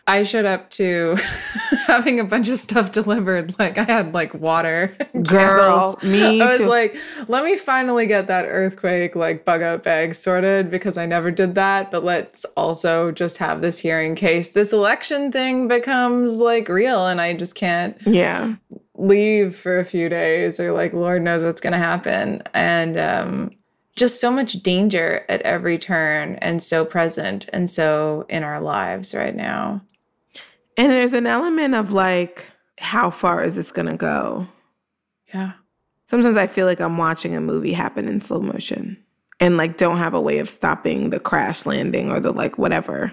I 0.06 0.23
showed 0.25 0.44
up 0.44 0.68
to 0.70 1.16
having 1.87 2.20
a 2.20 2.25
bunch 2.25 2.49
of 2.50 2.58
stuff 2.58 2.92
delivered. 2.92 3.58
Like 3.58 3.78
I 3.78 3.84
had 3.84 4.12
like 4.12 4.34
water, 4.34 4.94
and 5.14 5.26
Girl, 5.26 5.94
candles. 5.94 6.02
me 6.02 6.42
I 6.42 6.49
was 6.49 6.58
too. 6.58 6.66
like, 6.68 6.94
let 7.28 7.42
me 7.44 7.56
finally 7.56 8.06
get 8.06 8.26
that 8.26 8.44
earthquake 8.46 9.16
like 9.16 9.44
bug 9.46 9.62
out 9.62 9.82
bag 9.82 10.14
sorted 10.14 10.70
because 10.70 10.99
I 10.99 11.06
never 11.06 11.30
did 11.30 11.54
that. 11.54 11.90
But 11.90 12.04
let's 12.04 12.44
also 12.56 13.12
just 13.12 13.38
have 13.38 13.62
this 13.62 13.78
here 13.78 14.00
in 14.00 14.14
case 14.14 14.50
this 14.50 14.73
election 14.75 15.32
thing 15.32 15.68
becomes 15.68 16.38
like 16.38 16.68
real 16.68 17.06
and 17.06 17.20
I 17.20 17.32
just 17.34 17.54
can't 17.54 17.96
Yeah. 18.06 18.56
leave 18.96 19.56
for 19.56 19.78
a 19.78 19.84
few 19.84 20.08
days 20.08 20.61
or 20.61 20.73
like 20.73 20.92
lord 20.92 21.20
knows 21.20 21.42
what's 21.42 21.61
going 21.61 21.73
to 21.73 21.78
happen 21.78 22.40
and 22.54 22.96
um 22.99 23.50
just 23.96 24.20
so 24.20 24.30
much 24.30 24.54
danger 24.62 25.25
at 25.28 25.40
every 25.42 25.78
turn 25.78 26.37
and 26.37 26.62
so 26.62 26.84
present 26.84 27.49
and 27.52 27.68
so 27.68 28.25
in 28.28 28.42
our 28.44 28.61
lives 28.61 29.14
right 29.14 29.34
now 29.34 29.80
And 30.76 30.90
there's 30.90 31.12
an 31.12 31.26
element 31.26 31.75
of 31.75 31.93
like, 31.93 32.50
how 32.78 33.11
far 33.11 33.45
is 33.45 33.57
this 33.57 33.71
going 33.71 33.87
to 33.87 33.97
go? 33.97 34.49
yeah 35.33 35.52
Sometimes 36.07 36.37
I 36.37 36.47
feel 36.47 36.66
like 36.66 36.81
I'm 36.81 36.99
watching 36.99 37.35
a 37.35 37.40
movie 37.40 37.73
happen 37.73 38.09
in 38.09 38.21
slow 38.21 38.40
motion 38.40 39.02
and 39.40 39.57
like 39.57 39.76
don't 39.76 39.99
have 39.99 40.14
a 40.14 40.21
way 40.21 40.38
of 40.38 40.50
stopping 40.50 41.11
the 41.11 41.19
crash 41.19 41.66
landing 41.66 42.11
or 42.11 42.21
the 42.21 42.31
like 42.31 42.59
whatever 42.59 43.12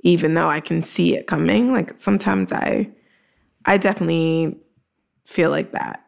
even 0.00 0.34
though 0.34 0.48
I 0.48 0.60
can 0.60 0.82
see 0.82 1.16
it 1.16 1.26
coming 1.26 1.72
like 1.72 1.96
sometimes 1.96 2.52
I 2.52 2.92
I 3.64 3.78
definitely 3.78 4.58
feel 5.24 5.50
like 5.50 5.72
that. 5.72 6.04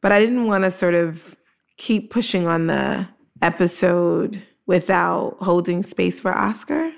But 0.00 0.12
I 0.12 0.20
didn't 0.20 0.46
want 0.46 0.64
to 0.64 0.70
sort 0.70 0.94
of 0.94 1.36
keep 1.76 2.10
pushing 2.10 2.46
on 2.46 2.66
the 2.66 3.08
episode 3.40 4.42
without 4.66 5.36
holding 5.40 5.82
space 5.82 6.20
for 6.20 6.32
Oscar. 6.32 6.92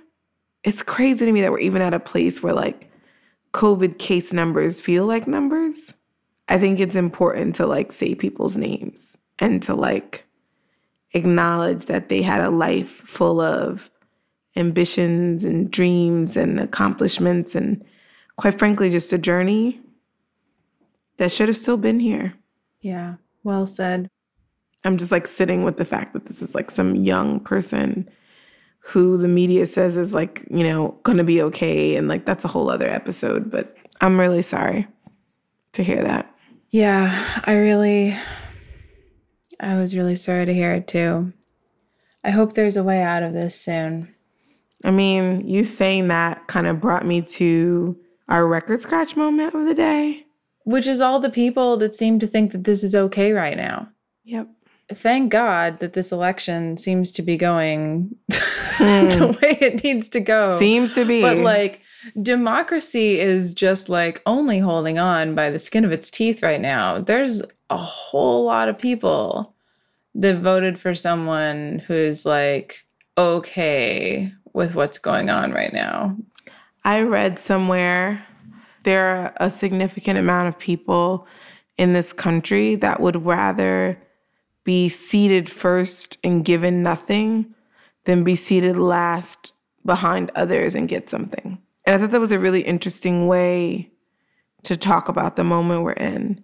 It's 0.66 0.82
crazy 0.82 1.25
to 1.25 1.32
me 1.32 1.42
that 1.42 1.52
we're 1.52 1.61
even 1.61 1.80
at 1.80 1.94
a 1.94 2.00
place 2.00 2.42
where 2.42 2.52
like 2.52 2.90
COVID 3.52 3.99
case 3.99 4.32
numbers 4.32 4.80
feel 4.80 5.06
like 5.06 5.28
numbers. 5.28 5.94
I 6.49 6.58
think 6.58 6.80
it's 6.80 6.96
important 6.96 7.54
to 7.54 7.66
like 7.68 7.92
say 7.92 8.16
people's 8.16 8.56
names 8.56 9.16
and 9.38 9.62
to 9.62 9.75
like 9.75 10.25
acknowledge 11.12 11.87
that 11.87 12.08
they 12.08 12.20
had 12.20 12.40
a 12.40 12.50
life 12.50 12.88
full 12.90 13.40
of 13.40 13.92
ambitions 14.56 15.44
and 15.44 15.70
dreams 15.70 16.37
and 16.37 16.58
accomplishments 16.58 17.54
and 17.54 17.85
quite 18.35 18.58
frankly 18.58 18.90
just 18.90 19.12
a 19.12 19.18
journey 19.18 19.80
that 21.18 21.30
should 21.30 21.46
have 21.49 21.56
still 21.56 21.76
been 21.76 22.00
here. 22.00 22.35
yeah 22.80 23.14
well 23.44 23.66
said 23.66 24.08
I'm 24.82 24.99
just 24.99 25.12
like 25.12 25.28
sitting 25.28 25.62
with 25.62 25.76
the 25.76 25.85
fact 25.85 26.12
that 26.14 26.26
this 26.26 26.42
is 26.42 26.54
like 26.56 26.73
some 26.73 26.96
young 26.96 27.38
person 27.38 28.11
who 28.88 29.16
the 29.19 29.28
media 29.28 29.66
says 29.66 29.97
is 29.97 30.14
like, 30.14 30.45
you 30.50 30.62
know, 30.62 30.99
going 31.02 31.19
to 31.19 31.25
be 31.25 31.43
okay 31.43 31.97
and 31.97 32.07
like 32.09 32.25
that's 32.25 32.45
a 32.45 32.49
whole 32.49 32.71
other 32.71 32.88
episode, 32.88 33.50
but 33.50 33.76
I'm 34.00 34.19
really 34.21 34.43
sorry 34.43 34.87
to 35.73 35.83
hear 35.85 36.02
that. 36.05 36.31
yeah 36.71 37.40
i 37.45 37.55
really 37.55 38.16
i 39.61 39.76
was 39.76 39.95
really 39.97 40.16
sorry 40.16 40.47
to 40.47 40.55
hear 40.55 40.73
it 40.73 40.87
too 40.88 41.33
i 42.25 42.31
hope 42.31 42.52
there's 42.55 42.76
a 42.78 42.83
way 42.85 43.02
out 43.02 43.23
of 43.23 43.33
this 43.35 43.55
soon 43.61 44.12
I 44.85 44.90
mean, 44.90 45.49
you 45.49 45.64
saying 45.64 46.09
that 46.09 46.47
kind 46.49 46.66
of 46.66 46.81
brought 46.81 47.05
me 47.07 47.23
to 47.23 47.97
our 48.28 48.47
record 48.47 48.78
scratch 48.81 49.16
moment 49.16 49.55
of 49.55 49.66
the 49.66 49.75
day. 49.75 50.25
which 50.64 50.87
is 50.87 51.00
all 51.00 51.19
the 51.21 51.31
people 51.31 51.76
that 51.78 51.95
seem 51.95 52.19
to 52.21 52.26
think 52.26 52.52
that 52.52 52.64
this 52.64 52.83
is 52.85 52.95
okay 52.95 53.33
right 53.33 53.57
now 53.57 53.88
Yep. 54.25 54.49
Thank 54.90 55.33
God 55.33 55.81
that 55.81 55.93
this 55.93 56.12
election 56.12 56.76
seems 56.76 57.11
to 57.12 57.23
be 57.23 57.37
going 57.37 58.14
hmm. 58.33 59.09
the 59.09 59.38
way 59.43 59.59
it 59.61 59.83
needs 59.83 60.09
to 60.11 60.21
go. 60.21 60.59
Seems 60.59 60.95
to 60.95 61.05
be. 61.05 61.23
But 61.23 61.38
like 61.38 61.83
democracy 62.23 63.19
is 63.19 63.55
just 63.55 63.88
like 63.88 64.23
only 64.26 64.59
holding 64.59 64.99
on 64.99 65.35
by 65.35 65.50
the 65.50 65.59
skin 65.59 65.85
of 65.85 65.93
its 65.93 66.11
teeth 66.11 66.43
right 66.43 66.61
now. 66.61 67.00
There's 67.00 67.43
a 67.71 67.76
whole 67.76 68.45
lot 68.45 68.69
of 68.69 68.78
people 68.78 69.55
that 70.14 70.38
voted 70.38 70.78
for 70.78 70.95
someone 70.95 71.83
who's 71.87 72.25
like 72.25 72.87
okay 73.19 74.33
with 74.52 74.75
what's 74.75 74.99
going 74.99 75.31
on 75.31 75.52
right 75.52 75.73
now. 75.73 76.16
I 76.85 77.00
read 77.00 77.38
somewhere 77.38 78.25
there 78.85 79.05
are 79.05 79.33
a 79.38 79.50
significant 79.50 80.16
amount 80.16 80.47
of 80.49 80.59
people 80.59 81.26
in 81.76 81.93
this 81.93 82.12
country 82.12 82.76
that 82.76 83.00
would 83.00 83.26
rather 83.26 84.00
be 84.66 84.88
seated 84.88 85.49
first 85.49 86.18
and 86.25 86.44
given 86.44 86.82
nothing 86.82 87.54
than 88.04 88.25
be 88.25 88.35
seated 88.35 88.76
last 88.76 89.52
behind 89.85 90.30
others 90.35 90.75
and 90.75 90.88
get 90.88 91.08
something. 91.08 91.62
And 91.85 91.94
I 91.94 91.99
thought 91.99 92.11
that 92.11 92.20
was 92.20 92.32
a 92.32 92.38
really 92.38 92.62
interesting 92.62 93.28
way 93.28 93.92
to 94.64 94.76
talk 94.76 95.08
about 95.08 95.37
the 95.37 95.44
moment 95.44 95.85
we're 95.85 95.92
in 95.92 96.42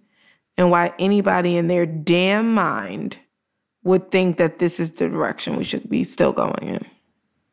and 0.57 0.71
why 0.71 0.93
anybody 0.97 1.57
in 1.57 1.67
their 1.67 1.85
damn 1.85 2.53
mind 2.53 3.17
would 3.83 4.09
think 4.09 4.37
that 4.37 4.59
this 4.59 4.79
is 4.79 4.91
the 4.91 5.09
direction 5.09 5.57
we 5.57 5.65
should 5.65 5.89
be 5.89 6.05
still 6.05 6.31
going 6.31 6.69
in. 6.69 6.85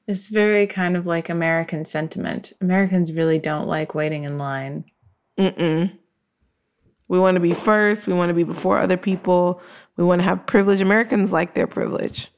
It's 0.06 0.28
very 0.28 0.68
kind 0.68 0.96
of 0.96 1.06
like 1.06 1.28
American 1.28 1.84
sentiment. 1.84 2.52
Americans 2.60 3.12
really 3.12 3.40
don't 3.40 3.66
like 3.66 3.94
waiting 3.94 4.22
in 4.22 4.38
line. 4.38 4.84
Mm-mm. 5.36 5.92
We 7.08 7.18
want 7.18 7.34
to 7.34 7.40
be 7.40 7.54
first. 7.54 8.06
We 8.06 8.14
want 8.14 8.30
to 8.30 8.34
be 8.34 8.44
before 8.44 8.78
other 8.78 8.96
people. 8.96 9.60
We 10.00 10.06
want 10.06 10.20
to 10.20 10.24
have 10.24 10.46
privileged 10.46 10.80
Americans 10.80 11.30
like 11.30 11.52
their 11.52 11.66
privilege. 11.66 12.32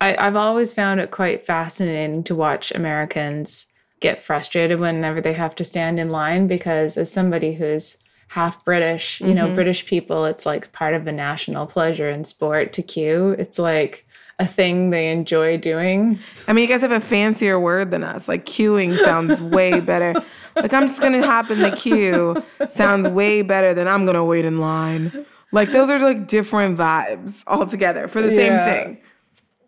I, 0.00 0.16
I've 0.16 0.34
always 0.34 0.72
found 0.72 0.98
it 0.98 1.10
quite 1.10 1.44
fascinating 1.44 2.24
to 2.24 2.34
watch 2.34 2.72
Americans 2.72 3.66
get 4.00 4.18
frustrated 4.18 4.80
whenever 4.80 5.20
they 5.20 5.34
have 5.34 5.54
to 5.56 5.64
stand 5.64 6.00
in 6.00 6.10
line 6.10 6.46
because, 6.46 6.96
as 6.96 7.12
somebody 7.12 7.52
who's 7.52 7.98
half 8.28 8.64
British, 8.64 9.20
you 9.20 9.34
know, 9.34 9.44
mm-hmm. 9.44 9.56
British 9.56 9.84
people, 9.84 10.24
it's 10.24 10.46
like 10.46 10.72
part 10.72 10.94
of 10.94 11.06
a 11.06 11.12
national 11.12 11.66
pleasure 11.66 12.08
in 12.08 12.24
sport 12.24 12.72
to 12.72 12.82
queue. 12.82 13.36
It's 13.38 13.58
like 13.58 14.06
a 14.38 14.46
thing 14.46 14.88
they 14.88 15.10
enjoy 15.10 15.58
doing. 15.58 16.18
I 16.48 16.54
mean, 16.54 16.62
you 16.62 16.68
guys 16.68 16.80
have 16.80 16.92
a 16.92 17.00
fancier 17.00 17.60
word 17.60 17.90
than 17.90 18.04
us. 18.04 18.26
Like 18.26 18.46
queuing 18.46 18.96
sounds 18.96 19.38
way 19.42 19.80
better. 19.82 20.14
Like 20.56 20.72
I'm 20.72 20.86
just 20.86 21.02
gonna 21.02 21.26
hop 21.26 21.50
in 21.50 21.58
the 21.58 21.72
queue 21.72 22.42
sounds 22.70 23.06
way 23.06 23.42
better 23.42 23.74
than 23.74 23.86
I'm 23.86 24.06
gonna 24.06 24.24
wait 24.24 24.46
in 24.46 24.60
line. 24.60 25.26
Like 25.52 25.70
those 25.70 25.90
are 25.90 25.98
like 25.98 26.26
different 26.26 26.78
vibes 26.78 27.44
altogether 27.46 28.08
for 28.08 28.22
the 28.22 28.30
same 28.30 28.52
thing. 28.64 28.98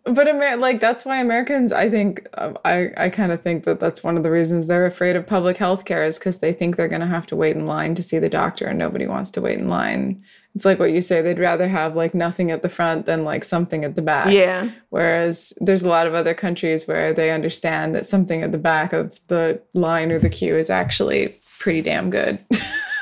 But 0.05 0.27
Amer- 0.27 0.57
like 0.57 0.81
that's 0.81 1.05
why 1.05 1.21
Americans, 1.21 1.71
I 1.71 1.89
think, 1.89 2.27
um, 2.33 2.57
I 2.65 2.91
I 2.97 3.09
kind 3.09 3.31
of 3.31 3.41
think 3.41 3.63
that 3.63 3.79
that's 3.79 4.03
one 4.03 4.17
of 4.17 4.23
the 4.23 4.31
reasons 4.31 4.67
they're 4.67 4.85
afraid 4.85 5.15
of 5.15 5.25
public 5.25 5.55
health 5.55 5.85
care 5.85 6.03
is 6.03 6.19
because 6.19 6.39
they 6.39 6.51
think 6.51 6.75
they're 6.75 6.89
going 6.89 7.01
to 7.01 7.07
have 7.07 7.25
to 7.27 7.37
wait 7.37 7.55
in 7.55 7.65
line 7.65 7.95
to 7.95 8.03
see 8.03 8.19
the 8.19 8.29
doctor, 8.29 8.67
and 8.67 8.77
nobody 8.77 9.07
wants 9.07 9.31
to 9.31 9.41
wait 9.41 9.59
in 9.59 9.69
line. 9.69 10.21
It's 10.55 10.65
like 10.65 10.77
what 10.77 10.91
you 10.91 11.01
say; 11.01 11.21
they'd 11.21 11.39
rather 11.39 11.69
have 11.69 11.95
like 11.95 12.13
nothing 12.13 12.51
at 12.51 12.63
the 12.63 12.69
front 12.69 13.05
than 13.05 13.23
like 13.23 13.45
something 13.45 13.85
at 13.85 13.95
the 13.95 14.01
back. 14.01 14.33
Yeah. 14.33 14.71
Whereas 14.89 15.53
there's 15.61 15.83
a 15.83 15.89
lot 15.89 16.05
of 16.05 16.13
other 16.13 16.33
countries 16.33 16.85
where 16.85 17.13
they 17.13 17.31
understand 17.31 17.95
that 17.95 18.05
something 18.05 18.43
at 18.43 18.51
the 18.51 18.57
back 18.57 18.91
of 18.91 19.25
the 19.27 19.61
line 19.73 20.11
or 20.11 20.19
the 20.19 20.29
queue 20.29 20.57
is 20.57 20.69
actually 20.69 21.39
pretty 21.59 21.81
damn 21.81 22.09
good, 22.09 22.39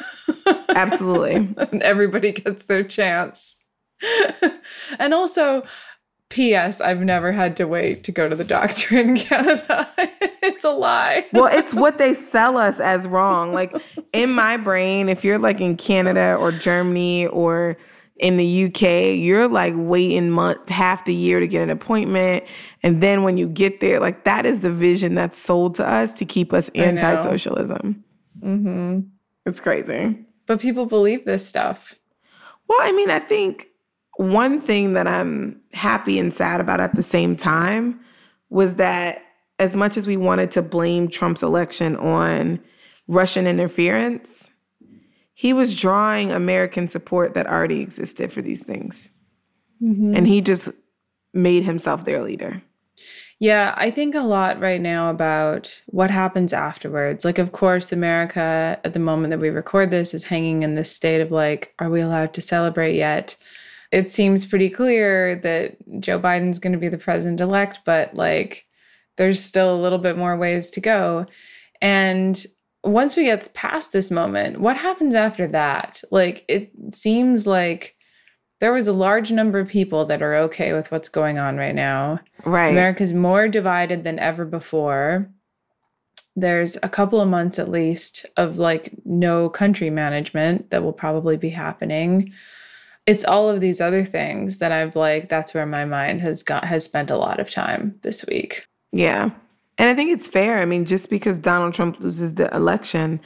Absolutely. 0.76 1.36
and 1.72 1.82
everybody 1.82 2.32
gets 2.32 2.66
their 2.66 2.84
chance. 2.84 3.64
and 5.00 5.14
also, 5.14 5.64
P.S. 6.30 6.82
I've 6.82 7.02
never 7.02 7.32
had 7.34 7.58
to 7.58 7.68
wait 7.68 8.04
to 8.06 8.12
go 8.12 8.28
to 8.30 8.36
the 8.36 8.44
doctor 8.44 8.98
in 8.98 9.18
Canada. 9.18 9.90
it's 10.42 10.64
a 10.64 10.72
lie. 10.72 11.26
well, 11.34 11.50
it's 11.52 11.74
what 11.74 11.98
they 11.98 12.14
sell 12.14 12.58
us 12.58 12.80
as 12.80 13.08
wrong. 13.08 13.54
Like 13.54 13.74
in 14.14 14.32
my 14.32 14.58
brain, 14.58 15.10
if 15.10 15.24
you're 15.24 15.40
like 15.40 15.60
in 15.62 15.78
Canada 15.78 16.36
or 16.40 16.52
Germany 16.52 17.28
or 17.28 17.78
in 18.22 18.38
the 18.38 18.66
UK, 18.66 19.18
you're 19.20 19.50
like 19.50 19.74
waiting 19.76 20.30
month 20.30 20.70
half 20.70 21.06
the 21.06 21.14
year 21.14 21.40
to 21.40 21.48
get 21.48 21.64
an 21.64 21.70
appointment. 21.70 22.46
And 22.84 23.02
then 23.02 23.24
when 23.24 23.38
you 23.38 23.50
get 23.50 23.80
there, 23.82 24.00
like 24.00 24.24
that 24.24 24.46
is 24.46 24.62
the 24.62 24.72
vision 24.72 25.16
that's 25.16 25.38
sold 25.38 25.76
to 25.76 25.88
us 25.88 26.14
to 26.14 26.26
keep 26.26 26.54
us 26.54 26.70
anti-socialism. 26.70 28.04
Mm-hmm. 28.42 29.00
It's 29.46 29.60
crazy. 29.60 30.26
But 30.52 30.60
people 30.60 30.86
believe 30.86 31.24
this 31.24 31.48
stuff. 31.48 31.98
Well, 32.68 32.80
I 32.82 32.92
mean, 32.92 33.10
I 33.10 33.20
think 33.20 33.68
one 34.18 34.60
thing 34.60 34.96
that 34.96 35.08
I'm 35.08 35.62
happy 35.72 36.20
and 36.20 36.34
sad 36.34 36.60
about 36.60 36.82
at 36.82 36.94
the 36.94 37.02
same 37.02 37.38
time 37.38 38.02
was 38.50 38.76
that 38.76 39.22
as 39.60 39.78
much 39.78 39.96
as 39.96 40.08
we 40.08 40.18
wanted 40.18 40.52
to 40.52 40.62
blame 40.62 41.08
Trump's 41.08 41.42
election 41.42 41.96
on 41.96 42.60
Russian 43.08 43.48
interference, 43.48 44.50
he 45.34 45.54
was 45.54 45.80
drawing 45.80 46.34
American 46.34 46.90
support 46.90 47.34
that 47.34 47.48
already 47.48 47.80
existed 47.80 48.34
for 48.34 48.42
these 48.42 48.66
things. 48.66 49.10
Mm-hmm. 49.82 50.18
And 50.18 50.28
he 50.28 50.42
just 50.42 50.68
made 51.34 51.64
himself 51.64 52.04
their 52.04 52.22
leader. 52.22 52.62
Yeah, 53.42 53.74
I 53.76 53.92
think 53.92 54.16
a 54.16 54.20
lot 54.20 54.62
right 54.62 54.80
now 54.80 55.10
about 55.10 55.82
what 55.88 56.10
happens 56.12 56.54
afterwards. 56.54 57.26
Like, 57.26 57.40
of 57.40 57.52
course, 57.52 57.92
America 57.92 58.80
at 58.84 58.94
the 58.94 59.00
moment 59.00 59.32
that 59.32 59.40
we 59.40 59.50
record 59.50 59.92
this 59.92 60.14
is 60.14 60.24
hanging 60.24 60.64
in 60.64 60.76
this 60.76 60.96
state 60.96 61.20
of 61.20 61.32
like, 61.32 61.74
are 61.80 61.90
we 61.90 62.00
allowed 62.02 62.34
to 62.36 62.42
celebrate 62.42 62.96
yet? 62.96 63.36
it 63.92 64.10
seems 64.10 64.46
pretty 64.46 64.70
clear 64.70 65.36
that 65.36 65.76
Joe 66.00 66.20
Biden's 66.20 66.60
going 66.60 66.74
to 66.74 66.80
be 66.80 66.88
the 66.88 66.98
president 66.98 67.42
elect, 67.42 67.82
but 67.86 68.14
like 68.16 68.66
there's 69.18 69.44
still 69.44 69.76
a 69.76 69.82
little 69.82 70.00
bit 70.00 70.18
more 70.18 70.38
ways 70.38 70.70
to 70.72 70.82
go. 70.82 71.26
And 71.82 72.44
once 72.84 73.16
we 73.16 73.26
get 73.26 73.54
past 73.54 73.92
this 73.92 74.10
moment, 74.10 74.62
what 74.62 74.78
happens 74.78 75.14
after 75.14 75.46
that? 75.48 76.02
Like 76.10 76.46
it 76.48 76.72
seems 76.94 77.46
like 77.46 77.96
there 78.62 78.72
was 78.72 78.88
a 78.88 78.94
large 78.94 79.32
number 79.32 79.60
of 79.60 79.68
people 79.68 80.06
that 80.06 80.22
are 80.22 80.36
okay 80.36 80.72
with 80.72 80.92
what's 80.92 81.10
going 81.10 81.38
on 81.38 81.58
right 81.58 81.76
now. 81.76 82.20
Right. 82.46 82.70
America's 82.70 83.14
more 83.14 83.48
divided 83.50 84.06
than 84.06 84.20
ever 84.20 84.46
before. 84.46 85.30
There's 86.38 86.78
a 86.82 86.88
couple 86.88 87.20
of 87.20 87.28
months 87.28 87.60
at 87.60 87.70
least 87.70 88.26
of 88.38 88.58
like 88.58 88.94
no 89.04 89.50
country 89.50 89.90
management 89.90 90.70
that 90.70 90.84
will 90.84 90.94
probably 90.94 91.36
be 91.36 91.50
happening 91.50 92.32
it's 93.08 93.26
all 93.26 93.50
of 93.50 93.60
these 93.60 93.82
other 93.82 94.04
things 94.04 94.60
that 94.60 94.72
I've 94.72 94.96
like 94.96 95.30
that's 95.30 95.54
where 95.54 95.66
my 95.66 95.86
mind 95.86 96.22
has 96.22 96.44
got 96.44 96.66
has 96.66 96.84
spent 96.84 97.10
a 97.10 97.18
lot 97.18 97.40
of 97.40 97.50
time 97.50 97.96
this 98.02 98.26
week. 98.26 98.66
Yeah. 98.92 99.32
And 99.78 99.90
I 99.90 99.96
think 99.96 100.12
it's 100.12 100.28
fair. 100.28 100.60
I 100.60 100.66
mean, 100.66 100.86
just 100.86 101.10
because 101.10 101.40
Donald 101.40 101.74
Trump 101.74 102.00
loses 102.00 102.36
the 102.36 102.54
election, 102.56 103.20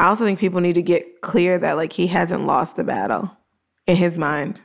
I 0.00 0.06
also 0.06 0.24
think 0.24 0.38
people 0.38 0.60
need 0.60 0.74
to 0.74 0.82
get 0.82 1.20
clear 1.20 1.58
that 1.58 1.76
like 1.76 1.92
he 1.92 2.06
hasn't 2.06 2.46
lost 2.46 2.76
the 2.76 2.84
battle 2.84 3.36
in 3.86 3.96
his 3.96 4.16
mind. 4.16 4.60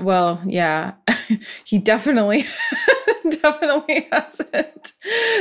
Well, 0.00 0.40
yeah. 0.46 0.94
he 1.64 1.78
definitely 1.78 2.44
definitely 3.42 4.08
hasn't. 4.10 4.92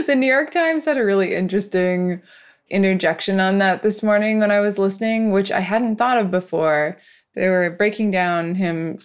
The 0.07 0.15
New 0.15 0.27
York 0.27 0.51
Times 0.51 0.85
had 0.85 0.97
a 0.97 1.05
really 1.05 1.33
interesting 1.35 2.21
interjection 2.69 3.39
on 3.39 3.57
that 3.59 3.81
this 3.81 4.01
morning 4.01 4.39
when 4.39 4.51
I 4.51 4.59
was 4.59 4.79
listening, 4.79 5.31
which 5.31 5.51
I 5.51 5.59
hadn't 5.59 5.97
thought 5.97 6.17
of 6.17 6.31
before 6.31 6.97
they 7.33 7.49
were 7.49 7.69
breaking 7.69 8.11
down 8.11 8.55
him 8.55 8.99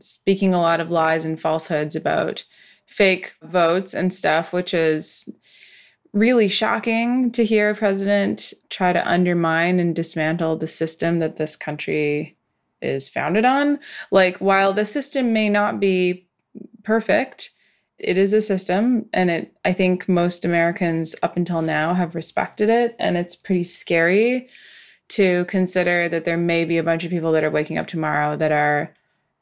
speaking 0.00 0.54
a 0.54 0.60
lot 0.60 0.80
of 0.80 0.90
lies 0.90 1.24
and 1.24 1.40
falsehoods 1.40 1.96
about 1.96 2.44
fake 2.86 3.34
votes 3.42 3.94
and 3.94 4.12
stuff, 4.12 4.52
which 4.52 4.72
is 4.72 5.28
really 6.12 6.48
shocking 6.48 7.30
to 7.32 7.44
hear 7.44 7.70
a 7.70 7.74
president 7.74 8.54
try 8.70 8.92
to 8.92 9.10
undermine 9.10 9.78
and 9.78 9.94
dismantle 9.94 10.56
the 10.56 10.68
system 10.68 11.18
that 11.18 11.36
this 11.36 11.56
country 11.56 12.35
is 12.82 13.08
founded 13.08 13.44
on. 13.44 13.78
Like, 14.10 14.38
while 14.38 14.72
the 14.72 14.84
system 14.84 15.32
may 15.32 15.48
not 15.48 15.80
be 15.80 16.28
perfect, 16.84 17.50
it 17.98 18.18
is 18.18 18.34
a 18.34 18.42
system 18.42 19.06
and 19.14 19.30
it 19.30 19.56
i 19.64 19.72
think 19.72 20.06
most 20.06 20.44
americans 20.44 21.16
up 21.22 21.34
until 21.34 21.62
now 21.62 21.94
have 21.94 22.14
respected 22.14 22.68
it 22.68 22.94
and 22.98 23.16
it's 23.16 23.34
pretty 23.34 23.64
scary 23.64 24.50
to 25.08 25.44
consider 25.46 26.08
that 26.08 26.24
there 26.24 26.36
may 26.36 26.64
be 26.64 26.78
a 26.78 26.82
bunch 26.82 27.04
of 27.04 27.10
people 27.10 27.32
that 27.32 27.44
are 27.44 27.50
waking 27.50 27.78
up 27.78 27.86
tomorrow 27.86 28.36
that 28.36 28.52
are 28.52 28.94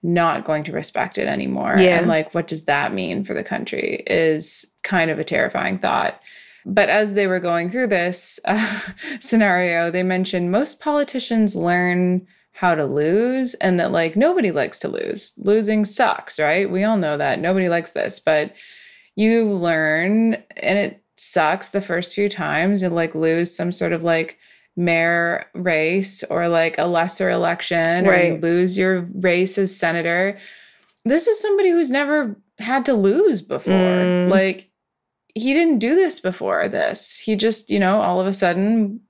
not 0.03 0.45
going 0.45 0.63
to 0.65 0.73
respect 0.73 1.17
it 1.17 1.27
anymore. 1.27 1.77
Yeah. 1.79 1.99
And 1.99 2.09
like, 2.09 2.35
what 2.35 2.47
does 2.47 2.67
that 2.67 2.93
mean 2.93 3.25
for 3.25 3.33
the 3.33 3.43
country 3.43 4.03
is 4.07 4.67
kind 4.83 5.11
of 5.11 5.19
a 5.19 5.25
terrifying 5.25 5.79
thought. 5.79 6.21
But 6.67 6.91
as 6.91 7.15
they 7.15 7.27
were 7.27 7.41
going 7.41 7.69
through 7.71 7.89
this 7.89 8.39
uh, 8.45 8.81
scenario, 9.21 9.91
they 9.91 10.03
mentioned 10.03 10.53
most 10.53 10.81
politicians 10.81 11.57
learn 11.57 12.27
how 12.55 12.75
to 12.75 12.87
lose 12.87 13.55
and 13.55 13.81
that 13.81 13.91
like 13.91 14.17
nobody 14.17 14.53
likes 14.53 14.79
to 14.79 14.89
lose. 14.89 15.35
Losing 15.39 15.85
sucks, 15.85 16.39
right? 16.39 16.71
We 16.71 16.85
all 16.85 16.97
know 16.97 17.17
that. 17.17 17.41
Nobody 17.41 17.69
likes 17.69 17.93
this, 17.93 18.21
but 18.21 18.57
you 19.17 19.51
learn 19.51 20.35
and 20.57 20.79
it 20.79 21.03
sucks 21.17 21.71
the 21.71 21.81
first 21.81 22.15
few 22.15 22.29
times 22.29 22.83
and 22.83 22.95
like 22.95 23.15
lose 23.15 23.55
some 23.55 23.73
sort 23.73 23.93
of 23.93 24.05
like 24.05 24.39
mayor 24.77 25.47
race 25.55 26.23
or 26.25 26.49
like 26.49 26.79
a 26.79 26.87
lesser 26.87 27.29
election 27.29 28.05
right. 28.05 28.33
or 28.33 28.35
you 28.35 28.41
lose 28.41 28.79
your 28.79 29.03
race 29.15 29.59
as 29.59 29.77
senator. 29.77 30.39
This 31.05 31.27
is 31.27 31.41
somebody 31.41 31.71
who's 31.71 31.91
never 31.91 32.37
had 32.61 32.85
to 32.85 32.95
lose 32.95 33.43
before. 33.43 33.73
Mm. 33.73 34.31
Like 34.31 34.71
he 35.35 35.53
didn't 35.53 35.81
do 35.81 35.97
this 35.97 36.21
before 36.21 36.69
this. 36.69 37.19
He 37.19 37.35
just, 37.35 37.69
you 37.69 37.81
know, 37.81 38.01
all 38.01 38.21
of 38.21 38.29
a 38.29 38.33
sudden 38.33 39.01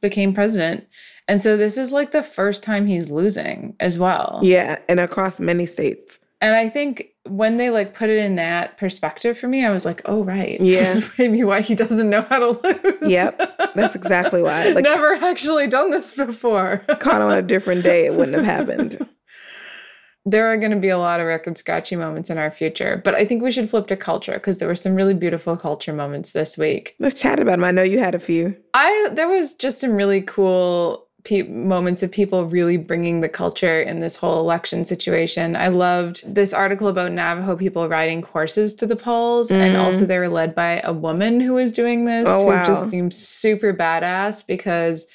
became 0.00 0.34
president. 0.34 0.86
And 1.28 1.40
so 1.40 1.56
this 1.56 1.76
is 1.76 1.92
like 1.92 2.12
the 2.12 2.22
first 2.22 2.62
time 2.62 2.86
he's 2.86 3.10
losing 3.10 3.74
as 3.80 3.98
well. 3.98 4.40
Yeah, 4.42 4.78
and 4.88 5.00
across 5.00 5.40
many 5.40 5.66
states. 5.66 6.20
And 6.40 6.54
I 6.54 6.68
think 6.68 7.12
when 7.24 7.56
they 7.56 7.70
like 7.70 7.94
put 7.94 8.10
it 8.10 8.18
in 8.18 8.36
that 8.36 8.78
perspective 8.78 9.38
for 9.38 9.48
me, 9.48 9.64
I 9.64 9.70
was 9.70 9.84
like, 9.84 10.02
oh 10.04 10.22
right, 10.22 10.60
yeah, 10.60 10.78
this 10.78 10.96
is 10.98 11.18
maybe 11.18 11.42
why 11.44 11.60
he 11.60 11.74
doesn't 11.74 12.08
know 12.08 12.22
how 12.22 12.38
to 12.38 12.60
lose. 12.62 13.10
Yep, 13.10 13.74
that's 13.74 13.94
exactly 13.94 14.42
why. 14.42 14.70
Like, 14.76 14.84
Never 14.84 15.14
actually 15.14 15.66
done 15.68 15.90
this 15.90 16.14
before. 16.14 16.78
caught 17.00 17.20
on 17.20 17.36
a 17.36 17.42
different 17.42 17.82
day, 17.82 18.06
it 18.06 18.14
wouldn't 18.14 18.36
have 18.36 18.44
happened. 18.44 19.06
There 20.28 20.52
are 20.52 20.56
going 20.56 20.72
to 20.72 20.76
be 20.76 20.88
a 20.88 20.98
lot 20.98 21.20
of 21.20 21.26
record 21.28 21.56
scratchy 21.56 21.94
moments 21.94 22.30
in 22.30 22.36
our 22.36 22.50
future, 22.50 23.00
but 23.04 23.14
I 23.14 23.24
think 23.24 23.44
we 23.44 23.52
should 23.52 23.70
flip 23.70 23.86
to 23.86 23.96
culture 23.96 24.32
because 24.32 24.58
there 24.58 24.66
were 24.66 24.74
some 24.74 24.96
really 24.96 25.14
beautiful 25.14 25.56
culture 25.56 25.92
moments 25.92 26.32
this 26.32 26.58
week. 26.58 26.96
Let's 26.98 27.14
chat 27.14 27.38
about 27.38 27.52
them. 27.52 27.64
I 27.64 27.70
know 27.70 27.84
you 27.84 28.00
had 28.00 28.16
a 28.16 28.18
few. 28.18 28.56
I 28.74 29.10
there 29.12 29.28
was 29.28 29.54
just 29.54 29.78
some 29.78 29.94
really 29.94 30.22
cool 30.22 31.05
pe- 31.26 31.42
moments 31.42 32.02
of 32.04 32.12
people 32.12 32.46
really 32.46 32.76
bringing 32.76 33.20
the 33.20 33.28
culture 33.28 33.82
in 33.82 33.98
this 33.98 34.16
whole 34.16 34.38
election 34.38 34.84
situation. 34.84 35.56
I 35.56 35.68
loved 35.68 36.22
this 36.32 36.54
article 36.54 36.86
about 36.86 37.10
Navajo 37.10 37.56
people 37.56 37.88
riding 37.88 38.22
horses 38.22 38.74
to 38.76 38.86
the 38.86 38.96
polls, 38.96 39.50
mm. 39.50 39.56
and 39.56 39.74
mm-hmm. 39.74 39.84
also 39.84 40.06
they 40.06 40.18
were 40.18 40.28
led 40.28 40.54
by 40.54 40.80
a 40.84 40.92
woman 40.92 41.40
who 41.40 41.54
was 41.54 41.72
doing 41.72 42.04
this, 42.04 42.28
oh, 42.30 42.46
wow. 42.46 42.60
who 42.60 42.66
just 42.66 42.88
seems 42.88 43.16
super 43.18 43.74
badass 43.74 44.46
because 44.46 45.06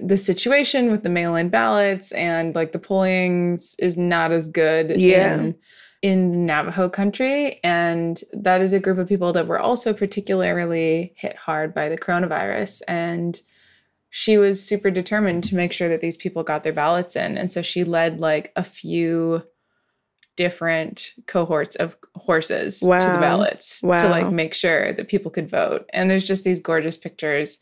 the 0.00 0.18
situation 0.18 0.90
with 0.90 1.02
the 1.02 1.08
mail-in 1.08 1.48
ballots 1.48 2.12
and 2.12 2.54
like 2.54 2.72
the 2.72 2.78
polling 2.78 3.54
is 3.78 3.96
not 3.96 4.32
as 4.32 4.48
good 4.48 5.00
yeah. 5.00 5.34
in 5.34 5.54
in 6.02 6.44
Navajo 6.44 6.90
country. 6.90 7.60
And 7.64 8.20
that 8.34 8.60
is 8.60 8.74
a 8.74 8.80
group 8.80 8.98
of 8.98 9.08
people 9.08 9.32
that 9.32 9.46
were 9.46 9.58
also 9.58 9.94
particularly 9.94 11.14
hit 11.16 11.36
hard 11.36 11.72
by 11.72 11.88
the 11.88 11.96
coronavirus. 11.96 12.82
And 12.86 13.40
she 14.16 14.38
was 14.38 14.64
super 14.64 14.92
determined 14.92 15.42
to 15.42 15.56
make 15.56 15.72
sure 15.72 15.88
that 15.88 16.00
these 16.00 16.16
people 16.16 16.44
got 16.44 16.62
their 16.62 16.72
ballots 16.72 17.16
in. 17.16 17.36
And 17.36 17.50
so 17.50 17.62
she 17.62 17.82
led 17.82 18.20
like 18.20 18.52
a 18.54 18.62
few 18.62 19.42
different 20.36 21.10
cohorts 21.26 21.74
of 21.74 21.96
horses 22.14 22.80
wow. 22.80 23.00
to 23.00 23.06
the 23.06 23.18
ballots 23.18 23.82
wow. 23.82 23.98
to 23.98 24.08
like 24.08 24.30
make 24.30 24.54
sure 24.54 24.92
that 24.92 25.08
people 25.08 25.32
could 25.32 25.50
vote. 25.50 25.90
And 25.92 26.08
there's 26.08 26.22
just 26.22 26.44
these 26.44 26.60
gorgeous 26.60 26.96
pictures 26.96 27.58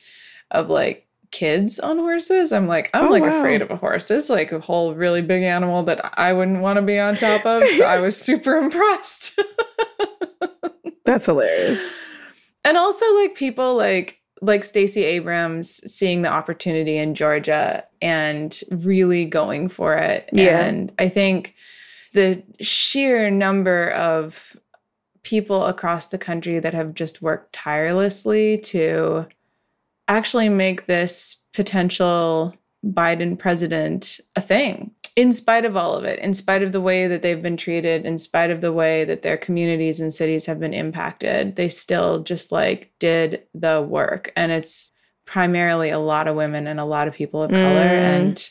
of 0.50 0.68
like 0.68 1.08
kids 1.30 1.78
on 1.78 1.96
horses. 1.96 2.52
I'm 2.52 2.66
like, 2.66 2.90
I'm 2.92 3.06
oh, 3.06 3.10
like 3.10 3.22
wow. 3.22 3.38
afraid 3.38 3.62
of 3.62 3.70
a 3.70 3.76
horse. 3.76 4.10
It's 4.10 4.28
like 4.28 4.52
a 4.52 4.60
whole 4.60 4.92
really 4.92 5.22
big 5.22 5.44
animal 5.44 5.82
that 5.84 6.18
I 6.18 6.34
wouldn't 6.34 6.60
want 6.60 6.76
to 6.76 6.82
be 6.82 6.98
on 6.98 7.16
top 7.16 7.46
of. 7.46 7.66
So 7.70 7.86
I 7.86 7.98
was 7.98 8.14
super 8.20 8.58
impressed. 8.58 9.40
That's 11.06 11.24
hilarious. 11.24 11.80
And 12.62 12.76
also 12.76 13.06
like 13.14 13.36
people 13.36 13.74
like 13.74 14.18
like 14.42 14.64
Stacey 14.64 15.04
Abrams 15.04 15.80
seeing 15.90 16.22
the 16.22 16.28
opportunity 16.28 16.98
in 16.98 17.14
Georgia 17.14 17.84
and 18.02 18.60
really 18.70 19.24
going 19.24 19.68
for 19.68 19.94
it. 19.94 20.28
Yeah. 20.32 20.64
And 20.64 20.92
I 20.98 21.08
think 21.08 21.54
the 22.12 22.42
sheer 22.60 23.30
number 23.30 23.90
of 23.92 24.56
people 25.22 25.64
across 25.64 26.08
the 26.08 26.18
country 26.18 26.58
that 26.58 26.74
have 26.74 26.92
just 26.92 27.22
worked 27.22 27.52
tirelessly 27.52 28.58
to 28.58 29.26
actually 30.08 30.48
make 30.48 30.86
this 30.86 31.36
potential 31.54 32.54
Biden 32.84 33.38
president 33.38 34.20
a 34.34 34.40
thing. 34.40 34.90
In 35.14 35.32
spite 35.32 35.64
of 35.64 35.76
all 35.76 35.94
of 35.94 36.04
it, 36.04 36.18
in 36.20 36.34
spite 36.34 36.62
of 36.62 36.72
the 36.72 36.80
way 36.80 37.06
that 37.06 37.22
they've 37.22 37.42
been 37.42 37.56
treated, 37.56 38.06
in 38.06 38.18
spite 38.18 38.50
of 38.50 38.60
the 38.60 38.72
way 38.72 39.04
that 39.04 39.22
their 39.22 39.36
communities 39.36 40.00
and 40.00 40.12
cities 40.12 40.46
have 40.46 40.58
been 40.58 40.74
impacted, 40.74 41.56
they 41.56 41.68
still 41.68 42.20
just 42.20 42.50
like 42.52 42.92
did 42.98 43.42
the 43.54 43.82
work. 43.82 44.32
And 44.36 44.52
it's 44.52 44.90
primarily 45.26 45.90
a 45.90 45.98
lot 45.98 46.28
of 46.28 46.36
women 46.36 46.66
and 46.66 46.80
a 46.80 46.84
lot 46.84 47.08
of 47.08 47.14
people 47.14 47.42
of 47.42 47.50
color. 47.50 47.60
Mm. 47.60 48.16
And 48.16 48.50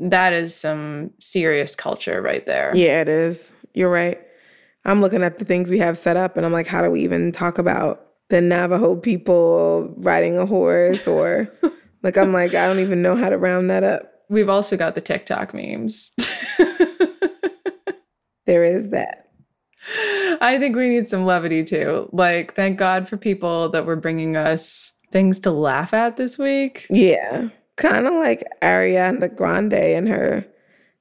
that 0.00 0.32
is 0.32 0.54
some 0.54 1.10
serious 1.18 1.74
culture 1.74 2.20
right 2.20 2.44
there. 2.46 2.72
Yeah, 2.74 3.00
it 3.00 3.08
is. 3.08 3.54
You're 3.74 3.90
right. 3.90 4.18
I'm 4.84 5.00
looking 5.00 5.22
at 5.22 5.38
the 5.38 5.44
things 5.44 5.70
we 5.70 5.78
have 5.78 5.98
set 5.98 6.16
up 6.16 6.36
and 6.36 6.44
I'm 6.44 6.52
like, 6.52 6.66
how 6.66 6.82
do 6.82 6.90
we 6.90 7.02
even 7.04 7.32
talk 7.32 7.58
about 7.58 8.06
the 8.28 8.40
Navajo 8.40 8.96
people 8.96 9.94
riding 9.98 10.38
a 10.38 10.46
horse 10.46 11.06
or 11.06 11.48
like 12.02 12.16
I'm 12.16 12.32
like, 12.32 12.54
I 12.54 12.66
don't 12.66 12.78
even 12.80 13.02
know 13.02 13.16
how 13.16 13.28
to 13.28 13.36
round 13.36 13.70
that 13.70 13.84
up. 13.84 14.09
We've 14.30 14.48
also 14.48 14.78
got 14.78 14.94
the 14.94 15.02
TikTok 15.02 15.52
memes. 15.52 16.14
There 18.50 18.64
is 18.64 18.90
that. 18.90 19.28
I 20.40 20.58
think 20.58 20.74
we 20.74 20.88
need 20.88 21.06
some 21.06 21.24
levity 21.24 21.62
too. 21.62 22.08
Like, 22.12 22.54
thank 22.56 22.78
God 22.78 23.08
for 23.08 23.16
people 23.16 23.68
that 23.68 23.86
were 23.86 23.94
bringing 23.94 24.36
us 24.36 24.92
things 25.12 25.38
to 25.40 25.52
laugh 25.52 25.94
at 25.94 26.16
this 26.16 26.36
week. 26.36 26.88
Yeah. 26.90 27.50
Kind 27.76 28.08
of 28.08 28.14
like 28.14 28.42
Ariana 28.60 29.32
Grande 29.36 29.74
and 29.74 30.08
her 30.08 30.44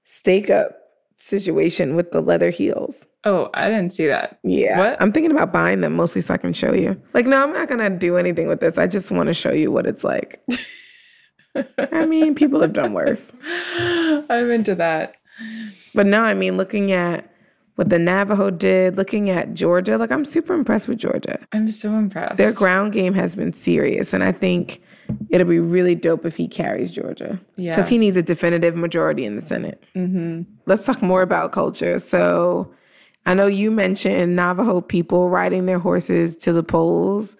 stake 0.04 0.52
up 0.52 0.78
situation 1.18 1.96
with 1.96 2.12
the 2.12 2.22
leather 2.22 2.52
heels. 2.52 3.08
Oh, 3.24 3.50
I 3.56 3.68
didn't 3.68 3.94
see 3.94 4.06
that. 4.06 4.38
Yeah. 4.44 4.78
What? 4.78 5.02
I'm 5.02 5.12
thinking 5.12 5.32
about 5.32 5.52
buying 5.52 5.82
them 5.82 5.96
mostly 5.96 6.22
so 6.22 6.36
I 6.36 6.38
can 6.38 6.54
show 6.54 6.76
you. 6.76 7.02
Like, 7.16 7.26
no, 7.26 7.42
I'm 7.42 7.52
not 7.52 7.68
going 7.68 7.80
to 7.80 7.90
do 7.90 8.18
anything 8.18 8.48
with 8.48 8.60
this. 8.60 8.78
I 8.78 8.86
just 8.86 9.10
want 9.10 9.26
to 9.26 9.34
show 9.34 9.52
you 9.52 9.72
what 9.72 9.88
it's 9.88 10.04
like. 10.04 10.40
I 11.92 12.06
mean, 12.06 12.36
people 12.36 12.62
have 12.62 12.74
done 12.74 12.94
worse. 12.94 13.34
I'm 13.78 14.52
into 14.52 14.76
that. 14.76 15.16
But 15.96 16.06
no, 16.06 16.22
I 16.22 16.34
mean, 16.34 16.58
looking 16.58 16.92
at 16.92 17.34
what 17.76 17.90
the 17.90 17.98
Navajo 18.00 18.50
did, 18.50 18.98
looking 18.98 19.30
at 19.30 19.54
Georgia, 19.54 19.98
like, 19.98 20.12
I'm 20.12 20.26
super 20.26 20.54
impressed 20.54 20.88
with 20.88 20.98
Georgia. 20.98 21.40
I'm 21.54 21.70
so 21.72 21.94
impressed. 21.96 22.38
Their 22.38 22.54
ground 22.54 22.94
game 22.94 23.14
has 23.14 23.36
been 23.36 23.54
serious. 23.54 24.14
And 24.14 24.24
I 24.24 24.32
think 24.32 24.82
it'll 25.30 25.48
be 25.48 25.60
really 25.60 25.96
dope 25.96 26.26
if 26.26 26.36
he 26.36 26.48
carries 26.48 26.92
Georgia. 26.92 27.40
Yeah. 27.56 27.72
Because 27.74 27.90
he 27.90 27.98
needs 27.98 28.18
a 28.18 28.22
definitive 28.22 28.76
majority 28.76 29.26
in 29.26 29.36
the 29.36 29.42
Senate. 29.42 29.84
hmm 29.94 30.42
Let's 30.66 30.86
talk 30.86 31.02
more 31.02 31.22
about 31.22 31.52
culture. 31.52 32.00
So 32.00 32.74
I 33.26 33.34
know 33.34 33.48
you 33.48 33.72
mentioned 33.72 34.36
Navajo 34.36 34.82
people 34.82 35.30
riding 35.30 35.66
their 35.66 35.80
horses 35.80 36.36
to 36.38 36.52
the 36.54 36.64
polls. 36.64 37.38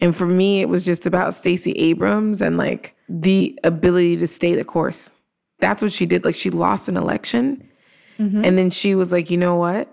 And 0.00 0.14
for 0.14 0.26
me, 0.26 0.60
it 0.60 0.68
was 0.68 0.84
just 0.84 1.06
about 1.06 1.34
Stacey 1.34 1.72
Abrams 1.72 2.42
and 2.42 2.56
like 2.56 2.96
the 3.08 3.58
ability 3.64 4.16
to 4.18 4.26
stay 4.26 4.54
the 4.54 4.64
course. 4.64 5.14
That's 5.60 5.82
what 5.82 5.92
she 5.92 6.04
did. 6.06 6.24
Like 6.24 6.34
she 6.34 6.50
lost 6.50 6.88
an 6.88 6.96
election. 6.96 7.68
Mm-hmm. 8.18 8.44
And 8.44 8.58
then 8.58 8.70
she 8.70 8.94
was 8.94 9.12
like, 9.12 9.30
you 9.30 9.36
know 9.36 9.56
what? 9.56 9.90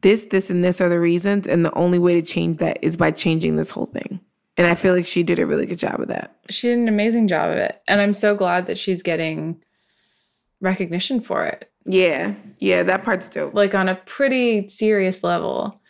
This, 0.00 0.26
this, 0.26 0.50
and 0.50 0.62
this 0.62 0.80
are 0.80 0.88
the 0.88 1.00
reasons. 1.00 1.46
And 1.46 1.64
the 1.64 1.74
only 1.74 1.98
way 1.98 2.20
to 2.20 2.26
change 2.26 2.58
that 2.58 2.78
is 2.82 2.96
by 2.96 3.10
changing 3.10 3.56
this 3.56 3.70
whole 3.70 3.86
thing. 3.86 4.20
And 4.56 4.66
I 4.66 4.74
feel 4.74 4.94
like 4.94 5.06
she 5.06 5.22
did 5.22 5.38
a 5.38 5.46
really 5.46 5.66
good 5.66 5.78
job 5.78 6.00
of 6.00 6.08
that. 6.08 6.36
She 6.50 6.68
did 6.68 6.78
an 6.78 6.88
amazing 6.88 7.28
job 7.28 7.50
of 7.50 7.56
it. 7.56 7.80
And 7.86 8.00
I'm 8.00 8.14
so 8.14 8.34
glad 8.34 8.66
that 8.66 8.76
she's 8.76 9.02
getting 9.02 9.62
recognition 10.60 11.20
for 11.20 11.46
it. 11.46 11.70
Yeah. 11.84 12.34
Yeah, 12.58 12.82
that 12.82 13.04
part's 13.04 13.28
dope. 13.28 13.54
like 13.54 13.74
on 13.74 13.88
a 13.88 13.94
pretty 13.94 14.68
serious 14.68 15.22
level. 15.22 15.80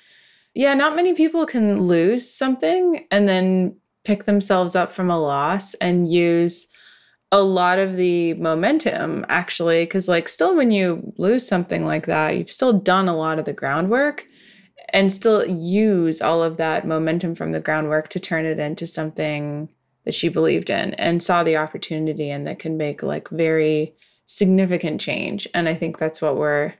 Yeah, 0.54 0.74
not 0.74 0.96
many 0.96 1.14
people 1.14 1.46
can 1.46 1.82
lose 1.82 2.28
something 2.28 3.06
and 3.10 3.28
then 3.28 3.76
pick 4.04 4.24
themselves 4.24 4.74
up 4.74 4.92
from 4.92 5.10
a 5.10 5.20
loss 5.20 5.74
and 5.74 6.10
use 6.10 6.66
a 7.30 7.42
lot 7.42 7.78
of 7.78 7.96
the 7.96 8.32
momentum 8.34 9.26
actually 9.28 9.86
cuz 9.86 10.08
like 10.08 10.28
still 10.28 10.56
when 10.56 10.70
you 10.70 11.12
lose 11.18 11.46
something 11.46 11.84
like 11.84 12.06
that, 12.06 12.36
you've 12.36 12.50
still 12.50 12.72
done 12.72 13.08
a 13.08 13.16
lot 13.16 13.38
of 13.38 13.44
the 13.44 13.52
groundwork 13.52 14.26
and 14.90 15.12
still 15.12 15.44
use 15.46 16.22
all 16.22 16.42
of 16.42 16.56
that 16.56 16.86
momentum 16.86 17.34
from 17.34 17.52
the 17.52 17.60
groundwork 17.60 18.08
to 18.08 18.20
turn 18.20 18.46
it 18.46 18.58
into 18.58 18.86
something 18.86 19.68
that 20.04 20.14
she 20.14 20.28
believed 20.28 20.70
in 20.70 20.94
and 20.94 21.22
saw 21.22 21.42
the 21.42 21.56
opportunity 21.56 22.30
and 22.30 22.46
that 22.46 22.58
can 22.58 22.78
make 22.78 23.02
like 23.02 23.28
very 23.28 23.94
significant 24.24 25.00
change. 25.00 25.46
And 25.52 25.68
I 25.68 25.74
think 25.74 25.98
that's 25.98 26.22
what 26.22 26.36
we're 26.36 26.74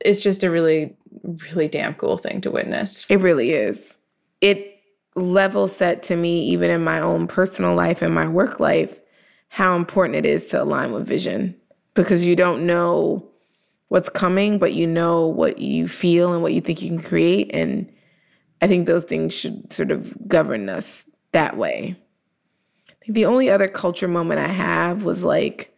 it's 0.00 0.22
just 0.22 0.44
a 0.44 0.50
really, 0.50 0.96
really 1.22 1.68
damn 1.68 1.94
cool 1.94 2.18
thing 2.18 2.40
to 2.42 2.50
witness. 2.50 3.06
It 3.08 3.20
really 3.20 3.52
is. 3.52 3.98
It 4.40 4.80
level 5.14 5.68
set 5.68 6.02
to 6.04 6.16
me, 6.16 6.44
even 6.46 6.70
in 6.70 6.82
my 6.82 7.00
own 7.00 7.26
personal 7.26 7.74
life 7.74 8.02
and 8.02 8.14
my 8.14 8.28
work 8.28 8.60
life, 8.60 9.00
how 9.48 9.76
important 9.76 10.16
it 10.16 10.26
is 10.26 10.46
to 10.46 10.62
align 10.62 10.92
with 10.92 11.06
vision 11.06 11.54
because 11.94 12.24
you 12.24 12.34
don't 12.34 12.66
know 12.66 13.24
what's 13.88 14.08
coming, 14.08 14.58
but 14.58 14.72
you 14.72 14.86
know 14.86 15.26
what 15.26 15.58
you 15.58 15.86
feel 15.86 16.32
and 16.32 16.42
what 16.42 16.52
you 16.52 16.60
think 16.60 16.82
you 16.82 16.88
can 16.88 17.02
create. 17.02 17.50
And 17.54 17.90
I 18.60 18.66
think 18.66 18.86
those 18.86 19.04
things 19.04 19.32
should 19.32 19.72
sort 19.72 19.92
of 19.92 20.16
govern 20.26 20.68
us 20.68 21.08
that 21.32 21.56
way. 21.56 21.96
I 22.88 22.92
think 23.04 23.14
the 23.14 23.26
only 23.26 23.50
other 23.50 23.68
culture 23.68 24.08
moment 24.08 24.40
I 24.40 24.48
have 24.48 25.04
was 25.04 25.22
like, 25.22 25.73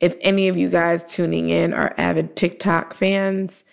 if 0.00 0.16
any 0.20 0.48
of 0.48 0.56
you 0.56 0.68
guys 0.68 1.04
tuning 1.04 1.50
in 1.50 1.74
are 1.74 1.94
avid 1.96 2.36
TikTok 2.36 2.94
fans, 2.94 3.64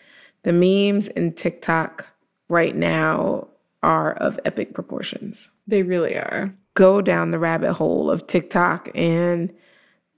the 0.44 0.54
memes 0.54 1.08
in 1.08 1.34
TikTok 1.34 2.08
right 2.50 2.76
now 2.76 3.48
are 3.84 4.14
of 4.14 4.40
epic 4.46 4.74
proportions. 4.74 5.52
They 5.68 5.84
really 5.84 6.16
are. 6.16 6.52
Go 6.74 7.02
down 7.02 7.32
the 7.32 7.40
rabbit 7.40 7.74
hole 7.74 8.10
of 8.10 8.28
TikTok 8.28 8.90
and 8.96 9.54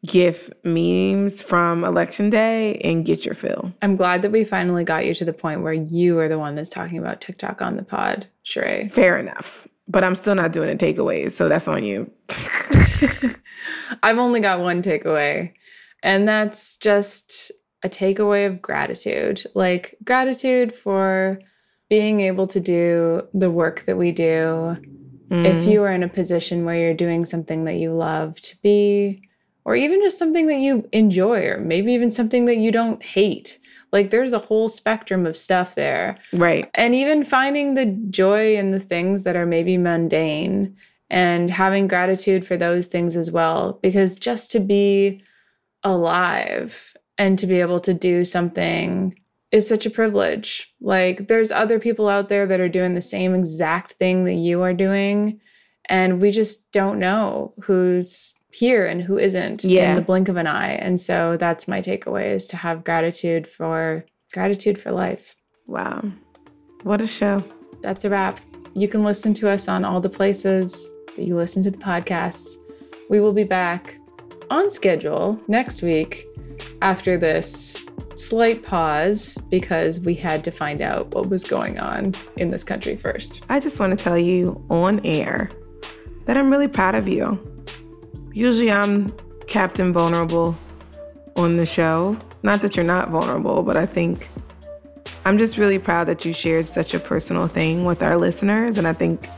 GIF 0.06 0.50
memes 0.64 1.42
from 1.42 1.84
election 1.84 2.30
day 2.30 2.76
and 2.78 3.06
get 3.06 3.26
your 3.26 3.36
fill. 3.36 3.74
I'm 3.82 3.96
glad 3.96 4.22
that 4.22 4.32
we 4.32 4.44
finally 4.44 4.84
got 4.84 5.06
you 5.06 5.14
to 5.16 5.26
the 5.26 5.34
point 5.34 5.62
where 5.62 5.74
you 5.74 6.18
are 6.20 6.28
the 6.28 6.40
one 6.40 6.56
that's 6.56 6.70
talking 6.70 6.98
about 6.98 7.20
TikTok 7.20 7.62
on 7.62 7.76
the 7.76 7.84
pod, 7.84 8.28
Sheree. 8.46 8.92
Fair 8.92 9.18
enough. 9.18 9.68
But 9.88 10.04
I'm 10.04 10.16
still 10.16 10.36
not 10.36 10.52
doing 10.52 10.70
a 10.70 10.76
takeaway, 10.76 11.32
so 11.32 11.48
that's 11.50 11.68
on 11.68 11.84
you. 11.84 12.12
I've 14.04 14.18
only 14.18 14.40
got 14.40 14.60
one 14.60 14.82
takeaway, 14.82 15.54
and 16.08 16.26
that's 16.26 16.78
just 16.78 17.52
a 17.84 17.90
takeaway 17.90 18.48
of 18.48 18.62
gratitude. 18.62 19.44
Like 19.54 19.98
gratitude 20.06 20.74
for 20.74 21.42
being 21.90 22.22
able 22.22 22.48
to 22.48 22.62
do 22.62 23.28
the 23.34 23.52
work 23.52 23.82
that 23.82 23.98
we 23.98 24.14
do. 24.14 24.78
If 25.30 25.56
mm-hmm. 25.56 25.70
you 25.70 25.84
are 25.84 25.92
in 25.92 26.04
a 26.04 26.08
position 26.08 26.64
where 26.64 26.78
you're 26.78 26.94
doing 26.94 27.26
something 27.26 27.66
that 27.66 27.76
you 27.76 27.92
love 27.92 28.40
to 28.40 28.56
be, 28.62 29.22
or 29.66 29.76
even 29.76 30.00
just 30.02 30.18
something 30.18 30.48
that 30.48 30.60
you 30.60 30.88
enjoy, 30.94 31.46
or 31.46 31.60
maybe 31.60 31.92
even 31.92 32.10
something 32.10 32.46
that 32.46 32.56
you 32.56 32.72
don't 32.72 33.04
hate. 33.04 33.60
Like 33.92 34.10
there's 34.10 34.32
a 34.32 34.40
whole 34.40 34.70
spectrum 34.70 35.26
of 35.26 35.36
stuff 35.36 35.76
there. 35.76 36.16
right. 36.32 36.70
And 36.74 36.96
even 36.96 37.26
finding 37.26 37.74
the 37.74 37.88
joy 38.10 38.56
in 38.56 38.72
the 38.72 38.80
things 38.80 39.24
that 39.24 39.36
are 39.36 39.46
maybe 39.46 39.78
mundane 39.78 40.78
and 41.10 41.50
having 41.50 41.90
gratitude 41.90 42.48
for 42.48 42.56
those 42.56 42.88
things 42.88 43.18
as 43.18 43.30
well. 43.30 43.80
Because 43.82 44.16
just 44.16 44.52
to 44.52 44.62
be 44.62 45.22
alive 45.84 46.94
and 47.18 47.38
to 47.40 47.48
be 47.48 47.60
able 47.62 47.80
to 47.82 47.94
do 47.94 48.24
something 48.26 49.18
is 49.52 49.68
such 49.68 49.86
a 49.86 49.90
privilege. 49.90 50.74
Like, 50.82 51.28
there's 51.28 51.52
other 51.52 51.80
people 51.80 52.10
out 52.10 52.30
there 52.30 52.46
that 52.46 52.60
are 52.60 52.70
doing 52.70 52.96
the 52.96 53.02
same 53.02 53.34
exact 53.34 53.94
thing 53.94 54.26
that 54.26 54.34
you 54.34 54.62
are 54.62 54.74
doing. 54.74 55.40
And 55.90 56.22
we 56.22 56.32
just 56.32 56.72
don't 56.74 57.00
know 57.00 57.54
who's 57.62 58.34
here 58.52 58.86
and 58.86 59.02
who 59.02 59.18
isn't 59.18 59.64
Yeah. 59.64 59.92
in 59.92 59.96
the 59.96 60.02
blink 60.02 60.28
of 60.28 60.36
an 60.36 60.48
eye. 60.48 60.74
And 60.74 61.00
so 61.00 61.38
that's 61.38 61.68
my 61.68 61.82
takeaway 61.82 62.32
is 62.32 62.48
to 62.48 62.58
have 62.58 62.84
gratitude 62.84 63.48
for 63.48 64.06
gratitude 64.34 64.78
for 64.78 64.92
life. 64.92 65.36
Wow. 65.66 66.04
What 66.84 67.02
a 67.02 67.08
show. 67.08 67.44
That's 67.82 68.04
a 68.04 68.10
wrap. 68.10 68.40
You 68.74 68.88
can 68.88 69.04
listen 69.04 69.34
to 69.36 69.50
us 69.50 69.68
on 69.68 69.86
all 69.86 70.02
the 70.02 70.10
places 70.10 70.90
that 71.16 71.24
you 71.24 71.36
listen 71.36 71.64
to 71.64 71.72
the 71.72 71.78
podcasts. 71.78 72.56
We 73.10 73.20
will 73.22 73.34
be 73.34 73.44
back 73.46 73.98
on 74.50 74.70
schedule 74.70 75.40
next 75.48 75.82
week 75.82 76.26
after 76.82 77.18
this 77.18 77.86
slight 78.16 78.64
pause 78.64 79.38
because 79.50 80.00
we 80.00 80.16
had 80.16 80.44
to 80.44 80.52
find 80.52 80.82
out 80.82 81.14
what 81.14 81.30
was 81.30 81.44
going 81.44 81.80
on 81.80 82.14
in 82.36 82.50
this 82.50 82.64
country 82.64 82.96
first. 82.96 83.44
I 83.50 83.60
just 83.60 83.80
want 83.80 83.98
to 83.98 84.04
tell 84.04 84.18
you 84.18 84.64
on 84.70 85.06
air 85.06 85.52
that 86.26 86.36
I'm 86.36 86.50
really 86.50 86.68
proud 86.68 86.96
of 86.96 87.08
you. 87.08 87.40
Usually 88.34 88.72
I'm 88.72 89.14
Captain 89.48 89.94
Vulnerable 89.94 90.58
on 91.36 91.58
the 91.58 91.66
show. 91.66 92.18
Not 92.44 92.62
that 92.62 92.76
you're 92.76 92.86
not 92.86 93.10
vulnerable, 93.10 93.64
but 93.64 93.78
I 93.78 93.86
think 93.86 94.30
I'm 95.26 95.38
just 95.38 95.58
really 95.58 95.80
proud 95.80 96.08
that 96.08 96.26
you 96.26 96.34
shared 96.34 96.68
such 96.68 96.94
a 96.94 97.00
personal 97.00 97.48
thing 97.48 97.86
with 97.86 98.02
our 98.02 98.18
listeners. 98.18 98.78
And 98.78 98.88
I 98.88 98.94
think 98.94 99.30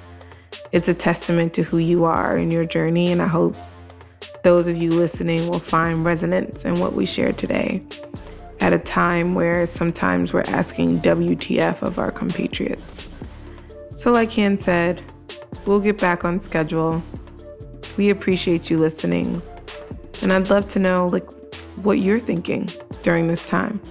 it's 0.72 0.88
a 0.88 0.94
testament 0.94 1.54
to 1.56 1.64
who 1.64 1.78
you 1.78 2.06
are 2.06 2.38
in 2.38 2.52
your 2.52 2.64
journey. 2.64 3.12
And 3.12 3.22
I 3.22 3.28
hope 3.28 3.56
those 4.44 4.68
of 4.68 4.78
you 4.78 4.92
listening 4.92 5.48
will 5.50 5.60
find 5.60 6.06
resonance 6.06 6.66
in 6.66 6.80
what 6.80 6.94
we 6.94 7.06
shared 7.06 7.38
today 7.38 7.84
at 8.60 8.74
a 8.74 8.80
time 8.80 9.32
where 9.32 9.66
sometimes 9.66 10.34
we're 10.34 10.44
asking 10.48 11.00
WTF 11.00 11.82
of 11.82 12.00
our 12.00 12.12
compatriots. 12.12 13.14
So, 13.92 14.12
like 14.12 14.32
Han 14.34 14.58
said, 14.58 15.02
we'll 15.66 15.80
get 15.80 15.98
back 15.98 16.26
on 16.26 16.40
schedule. 16.40 17.04
We 17.98 18.10
appreciate 18.10 18.70
you 18.70 18.78
listening. 18.78 19.42
And 20.22 20.34
I'd 20.34 20.50
love 20.50 20.68
to 20.70 20.80
know 20.80 21.06
like 21.06 21.30
what 21.84 22.00
you're 22.00 22.20
thinking 22.20 22.70
during 23.04 23.28
this 23.28 23.46
time. 23.46 23.82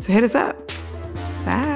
So 0.00 0.12
hit 0.12 0.24
us 0.24 0.34
up. 0.34 0.56
Bye. 1.44 1.75